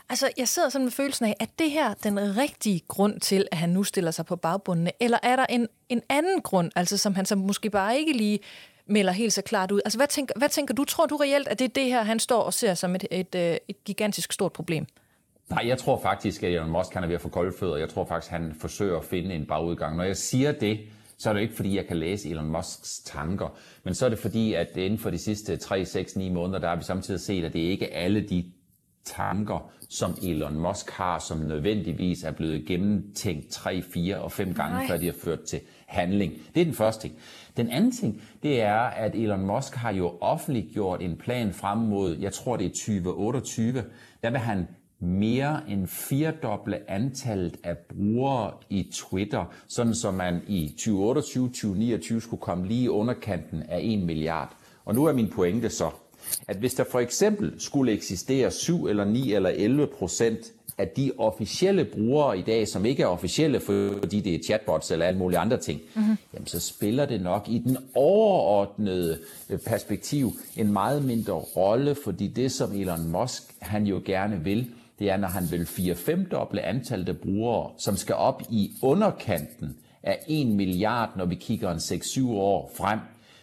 [0.09, 3.57] altså jeg sidder sådan med følelsen af, at det her den rigtige grund til, at
[3.57, 7.15] han nu stiller sig på bagbundene, eller er der en, en anden grund, altså som
[7.15, 8.39] han så måske bare ikke lige
[8.85, 9.81] melder helt så klart ud.
[9.85, 10.85] Altså hvad tænker, hvad tænker du?
[10.85, 13.35] Tror du reelt, at det er det her, han står og ser som et, et,
[13.35, 14.85] et, et gigantisk stort problem?
[15.49, 17.77] Nej, jeg tror faktisk, at Elon Musk kan er ved at få kolde fødder.
[17.77, 19.97] Jeg tror faktisk, han forsøger at finde en bagudgang.
[19.97, 20.79] Når jeg siger det,
[21.21, 24.19] så er det ikke fordi, jeg kan læse Elon Musks tanker, men så er det
[24.19, 27.43] fordi, at inden for de sidste 3, 6, 9 måneder, der har vi samtidig set,
[27.43, 28.51] at det ikke er alle de
[29.05, 34.77] tanker, som Elon Musk har, som nødvendigvis er blevet gennemtænkt 3, 4 og 5 gange,
[34.77, 34.87] Nej.
[34.87, 36.33] før de har ført til handling.
[36.55, 37.15] Det er den første ting.
[37.57, 42.17] Den anden ting, det er, at Elon Musk har jo offentliggjort en plan frem mod,
[42.17, 43.83] jeg tror det er 2028,
[44.23, 44.67] der vil han
[45.01, 52.67] mere end firedoble antallet af brugere i Twitter, sådan som man i 2028-2029 skulle komme
[52.67, 54.55] lige i underkanten af 1 milliard.
[54.85, 55.89] Og nu er min pointe så,
[56.47, 61.11] at hvis der for eksempel skulle eksistere 7 eller 9 eller 11 procent af de
[61.17, 65.39] officielle brugere i dag, som ikke er officielle, fordi det er chatbots eller alle mulige
[65.39, 66.17] andre ting, mm-hmm.
[66.33, 72.27] jamen så spiller det nok i den overordnede øh, perspektiv en meget mindre rolle, fordi
[72.27, 74.67] det, som Elon Musk han jo gerne vil,
[75.01, 79.77] det er, når han vil 4-5 doble antallet af brugere, som skal op i underkanten
[80.03, 82.99] af 1 milliard, når vi kigger en 6-7 år frem,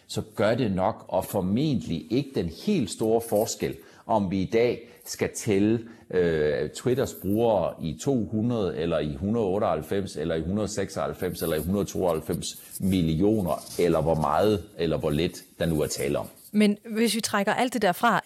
[0.07, 4.79] så gør det nok og formentlig ikke den helt store forskel, om vi i dag
[5.05, 5.79] skal tælle
[6.11, 13.63] øh, Twitters brugere i 200 eller i 198 eller i 196 eller i 192 millioner,
[13.79, 16.27] eller hvor meget eller hvor lidt der nu er tale om.
[16.51, 18.21] Men hvis vi trækker alt det derfra,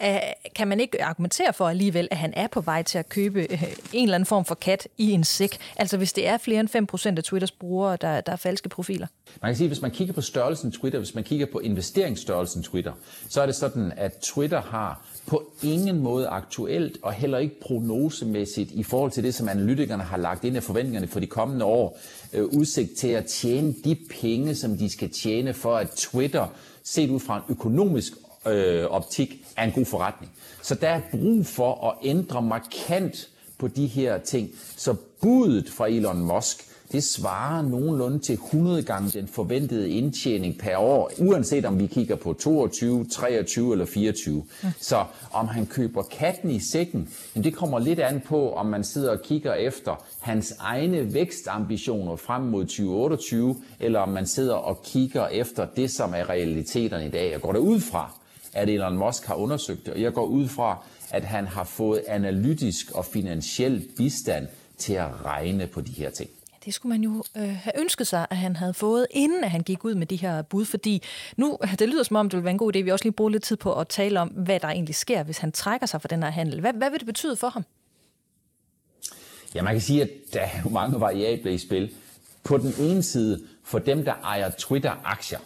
[0.54, 3.62] kan man ikke argumentere for alligevel, at han er på vej til at købe øh,
[3.92, 5.58] en eller anden form for kat i en sæk?
[5.76, 9.06] Altså hvis det er flere end 5% af Twitters brugere, der, der er falske profiler?
[9.42, 12.62] Man kan sige, at hvis man kigger på størrelsen Twitter, hvis man kigger på investeringsstørrelsen
[12.62, 12.92] Twitter,
[13.28, 18.70] så er det sådan, at Twitter har på ingen måde aktuelt og heller ikke prognosemæssigt
[18.70, 21.98] i forhold til det, som analytikerne har lagt ind af forventningerne for de kommende år,
[22.32, 26.46] øh, udsigt til at tjene de penge, som de skal tjene for, at Twitter
[26.84, 28.12] set ud fra en økonomisk
[28.46, 30.32] øh, optik er en god forretning.
[30.62, 33.28] Så der er brug for at ændre markant
[33.58, 34.50] på de her ting.
[34.76, 40.76] Så budet fra Elon Musk, det svarer nogenlunde til 100 gange den forventede indtjening per
[40.76, 44.44] år, uanset om vi kigger på 22, 23 eller 24.
[44.62, 44.72] Ja.
[44.80, 49.10] Så om han køber katten i sækken, det kommer lidt an på, om man sidder
[49.10, 55.26] og kigger efter hans egne vækstambitioner frem mod 2028, eller om man sidder og kigger
[55.26, 57.32] efter det, som er realiteterne i dag.
[57.32, 58.10] Jeg går der ud fra,
[58.52, 60.78] at Elon Musk har undersøgt det, og jeg går ud fra,
[61.10, 64.46] at han har fået analytisk og finansiel bistand
[64.78, 66.30] til at regne på de her ting.
[66.64, 69.60] Det skulle man jo øh, have ønsket sig, at han havde fået, inden at han
[69.60, 71.02] gik ud med de her bud, fordi
[71.36, 73.30] nu, det lyder som om, det vil være en god idé, vi også lige bruger
[73.30, 76.08] lidt tid på at tale om, hvad der egentlig sker, hvis han trækker sig fra
[76.08, 76.60] den her handel.
[76.60, 77.64] Hvad, hvad vil det betyde for ham?
[79.54, 81.90] Ja, man kan sige, at der er mange variabler i spil.
[82.44, 85.38] På den ene side, for dem, der ejer Twitter-aktier,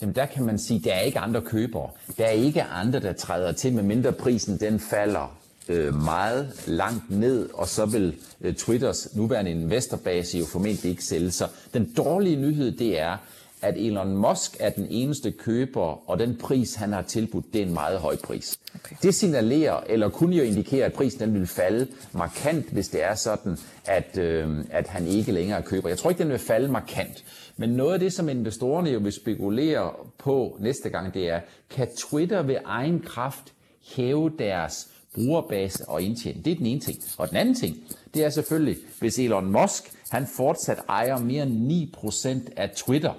[0.00, 1.90] jamen der kan man sige, at der er ikke andre købere.
[2.18, 7.10] Der er ikke andre, der træder til, med mindre prisen den falder øh, meget langt
[7.10, 11.48] ned, og så vil øh, Twitters nuværende investorbase jo formentlig ikke sælge sig.
[11.74, 13.16] Den dårlige nyhed, det er,
[13.62, 17.66] at Elon Musk er den eneste køber, og den pris, han har tilbudt, det er
[17.66, 18.58] en meget høj pris.
[18.74, 18.96] Okay.
[19.02, 23.14] Det signalerer, eller kunne jo indikere, at prisen den vil falde markant, hvis det er
[23.14, 25.88] sådan, at, øh, at han ikke længere køber.
[25.88, 27.24] Jeg tror ikke, den vil falde markant.
[27.56, 31.40] Men noget af det, som investorerne jo vil spekulere på næste gang, det er,
[31.70, 33.52] kan Twitter ved egen kraft
[33.96, 36.44] hæve deres brugerbase og indtjening.
[36.44, 36.98] Det er den ene ting.
[37.18, 37.76] Og den anden ting,
[38.14, 43.12] det er selvfølgelig, hvis Elon Musk han fortsat ejer mere end 9% af Twitter,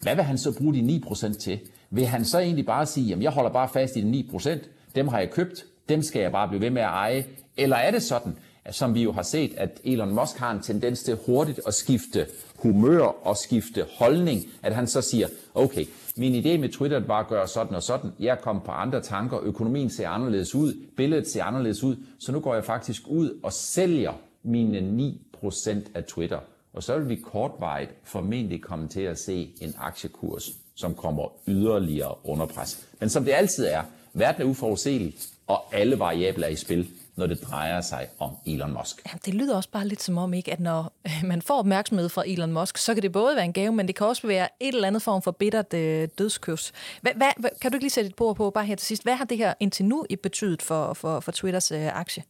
[0.00, 1.60] hvad vil han så bruge de 9% til?
[1.90, 4.58] Vil han så egentlig bare sige, at jeg holder bare fast i de 9%,
[4.94, 7.24] dem har jeg købt, dem skal jeg bare blive ved med at eje?
[7.56, 8.36] Eller er det sådan,
[8.70, 12.26] som vi jo har set, at Elon Musk har en tendens til hurtigt at skifte
[12.56, 15.84] humør og skifte holdning, at han så siger, okay,
[16.16, 18.10] min idé med Twitter var at gøre sådan og sådan.
[18.20, 19.40] Jeg kom på andre tanker.
[19.42, 20.74] Økonomien ser anderledes ud.
[20.96, 21.96] Billedet ser anderledes ud.
[22.18, 24.12] Så nu går jeg faktisk ud og sælger
[24.42, 25.12] mine
[25.44, 26.38] 9% af Twitter.
[26.72, 32.14] Og så vil vi kortvarigt formentlig komme til at se en aktiekurs, som kommer yderligere
[32.24, 32.86] under pres.
[33.00, 35.14] Men som det altid er, verden er uforudsigelig,
[35.46, 36.88] og alle variabler er i spil
[37.18, 39.02] når det drejer sig om Elon Musk.
[39.06, 42.08] Ja, det lyder også bare lidt som om, ikke, at når øh, man får opmærksomhed
[42.08, 44.48] fra Elon Musk, så kan det både være en gave, men det kan også være
[44.60, 46.72] et eller andet form for bittert øh, dødskys.
[47.02, 49.02] Hvad, hvad, kan du ikke lige sætte et bord på, bare her til sidst?
[49.02, 52.22] Hvad har det her indtil nu betydet for, for, for Twitters øh, aktie?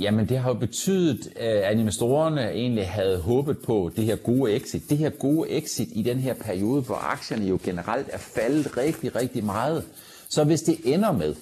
[0.00, 4.52] Jamen, det har jo betydet, øh, at investorerne egentlig havde håbet på det her gode
[4.52, 4.90] exit.
[4.90, 9.16] Det her gode exit i den her periode, hvor aktierne jo generelt er faldet rigtig,
[9.16, 9.84] rigtig meget.
[10.28, 11.34] Så hvis det ender med,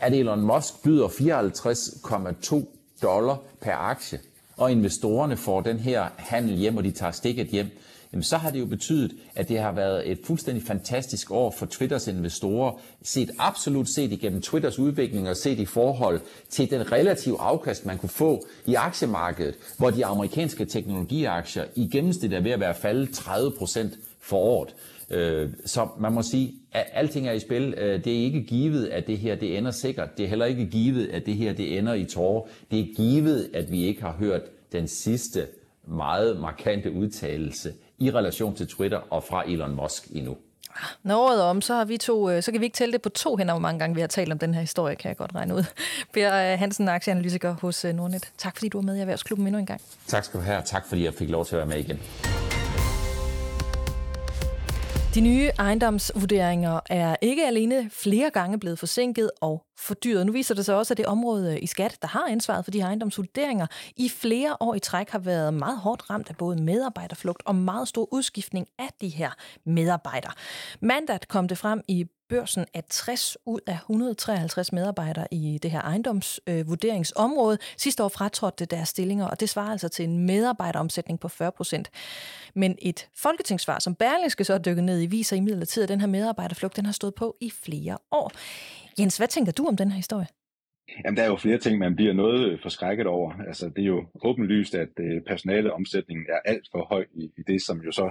[0.00, 2.64] at Elon Musk byder 54,2
[3.02, 4.20] dollar per aktie,
[4.56, 7.66] og investorerne får den her handel hjem, og de tager stikket hjem,
[8.12, 11.66] jamen så har det jo betydet, at det har været et fuldstændig fantastisk år for
[11.66, 12.72] Twitters investorer,
[13.02, 16.20] set absolut set igennem Twitters udvikling og set i forhold
[16.50, 22.32] til den relative afkast, man kunne få i aktiemarkedet, hvor de amerikanske teknologiaktier i gennemsnit
[22.32, 24.74] er ved at være faldet 30 procent for året.
[25.10, 27.74] Øh, så man må sige, at alting er i spil.
[27.76, 30.18] Øh, det er ikke givet, at det her det ender sikkert.
[30.18, 32.42] Det er heller ikke givet, at det her det ender i tårer.
[32.70, 34.42] Det er givet, at vi ikke har hørt
[34.72, 35.46] den sidste
[35.86, 40.36] meget markante udtalelse i relation til Twitter og fra Elon Musk endnu.
[41.02, 43.08] Når året om, så, har vi to, øh, så kan vi ikke tælle det på
[43.08, 45.34] to hænder, hvor mange gange vi har talt om den her historie, kan jeg godt
[45.34, 45.64] regne ud.
[46.14, 48.30] Per Hansen, aktieanalytiker hos Nordnet.
[48.38, 49.80] Tak fordi du var med i Erhvervsklubben endnu en gang.
[50.06, 52.00] Tak skal du have, og tak fordi jeg fik lov til at være med igen.
[55.14, 60.26] De nye ejendomsvurderinger er ikke alene flere gange blevet forsinket og fordyret.
[60.26, 62.78] Nu viser det sig også, at det område i skat, der har ansvaret for de
[62.78, 67.42] her ejendomsvurderinger, i flere år i træk har været meget hårdt ramt af både medarbejderflugt
[67.46, 69.30] og meget stor udskiftning af de her
[69.66, 70.32] medarbejdere.
[70.80, 75.80] Mandat kom det frem i børsen, at 60 ud af 153 medarbejdere i det her
[75.80, 81.28] ejendomsvurderingsområde øh, sidste år fratrådte deres stillinger, og det svarer altså til en medarbejderomsætning på
[81.28, 81.90] 40 procent.
[82.54, 86.76] Men et folketingssvar, som Berlingske så dykket ned i, viser imidlertid, at den her medarbejderflugt
[86.76, 88.32] den har stået på i flere år.
[88.98, 90.26] Jens, hvad tænker du om den her historie?
[91.04, 93.32] Jamen, der er jo flere ting, man bliver noget forskrækket over.
[93.32, 97.62] Altså, det er jo åbenlyst, at øh, personaleomsætningen er alt for høj i, i det,
[97.62, 98.10] som jo så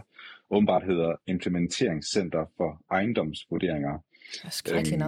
[0.50, 4.04] åbenbart hedder Implementeringscenter for ejendomsvurderinger.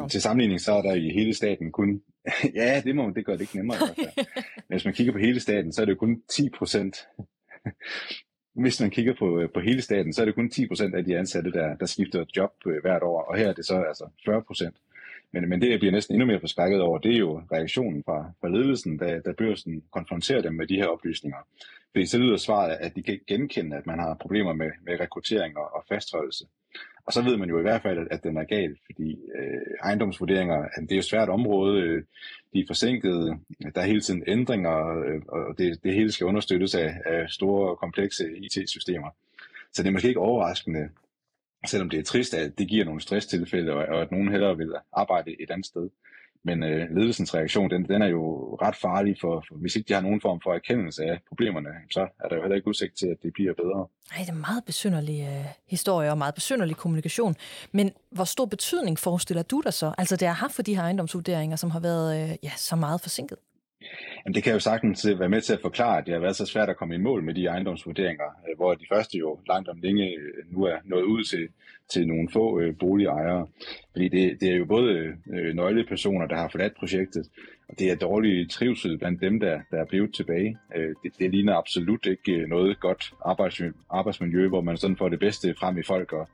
[0.01, 2.01] Øhm, til sammenligning så er der i hele staten kun,
[2.55, 4.15] ja, det, må, det gør det ikke nemmere fald.
[4.55, 7.07] Men hvis man kigger på hele staten, så er det kun 10 procent.
[8.63, 11.17] hvis man kigger på, på hele staten, så er det kun 10 procent af de
[11.17, 14.41] ansatte, der, der skifter job øh, hvert år, og her er det så altså 40
[14.41, 14.75] procent.
[15.33, 18.31] Men, men det, jeg bliver næsten endnu mere forskrækket over, det er jo reaktionen fra,
[18.41, 21.37] fra ledelsen, da, da børsen konfronterer dem med de her oplysninger.
[21.91, 24.99] Fordi så lyder svaret, at de kan ikke genkende, at man har problemer med, med
[24.99, 26.45] rekruttering og, og fastholdelse.
[27.05, 30.67] Og så ved man jo i hvert fald, at den er galt, fordi øh, ejendomsvurderinger,
[30.81, 32.03] det er jo et svært område, øh,
[32.53, 33.39] de er forsinkede,
[33.75, 37.75] der er hele tiden ændringer, øh, og det, det hele skal understøttes af, af store
[37.75, 39.09] komplekse IT-systemer.
[39.73, 40.89] Så det er måske ikke overraskende,
[41.67, 44.73] selvom det er trist, at det giver nogle stresstilfælde, og, og at nogen hellere vil
[44.93, 45.89] arbejde et andet sted.
[46.43, 49.93] Men øh, ledelsens reaktion, den, den er jo ret farlig, for, for hvis ikke de
[49.93, 53.07] har nogen form for erkendelse af problemerne, så er der jo heller ikke udsigt til,
[53.07, 53.87] at det bliver bedre.
[54.11, 57.35] Nej, det er en meget besynderlig øh, historie og meget besynderlig kommunikation.
[57.71, 59.93] Men hvor stor betydning forestiller du dig så?
[59.97, 63.01] Altså det har haft for de her ejendomsvurderinger, som har været øh, ja, så meget
[63.01, 63.37] forsinket?
[64.25, 66.35] Jamen, det kan jo sagtens øh, være med til at forklare, at det har været
[66.35, 69.69] så svært at komme i mål med de ejendomsvurderinger, øh, hvor de første jo langt
[69.69, 71.47] om længe øh, nu er nået ud til,
[71.93, 73.47] til nogle få øh, boligejere.
[73.91, 77.25] Fordi det, det er jo både øh, nøglepersoner, der har forladt projektet,
[77.69, 80.57] og det er dårlig trivsel blandt dem, der, der er blevet tilbage.
[80.75, 85.19] Øh, det, det ligner absolut ikke noget godt arbejdsmiljø, arbejdsmiljø, hvor man sådan får det
[85.19, 86.29] bedste frem i folk og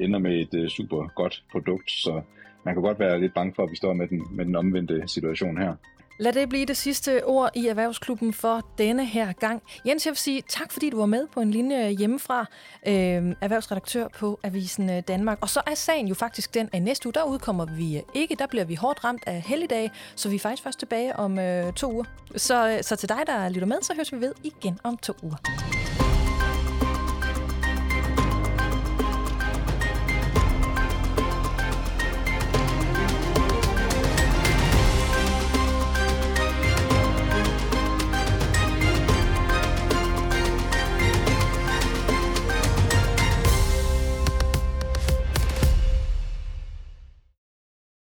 [0.00, 1.90] ender med et øh, super godt produkt.
[1.90, 2.22] Så
[2.64, 5.02] man kan godt være lidt bange for, at vi står med den, med den omvendte
[5.06, 5.74] situation her.
[6.20, 9.62] Lad det blive det sidste ord i Erhvervsklubben for denne her gang.
[9.86, 12.40] Jens, jeg vil sige tak, fordi du var med på en linje hjemmefra,
[12.86, 12.94] øh,
[13.40, 15.38] erhvervsredaktør på Avisen øh, Danmark.
[15.40, 18.34] Og så er sagen jo faktisk den, at næste uge, der udkommer vi ikke.
[18.34, 21.72] Der bliver vi hårdt ramt af helligdag, så vi er faktisk først tilbage om øh,
[21.72, 22.04] to uger.
[22.36, 25.12] Så, øh, så til dig, der lytter med, så høres vi ved igen om to
[25.22, 25.36] uger.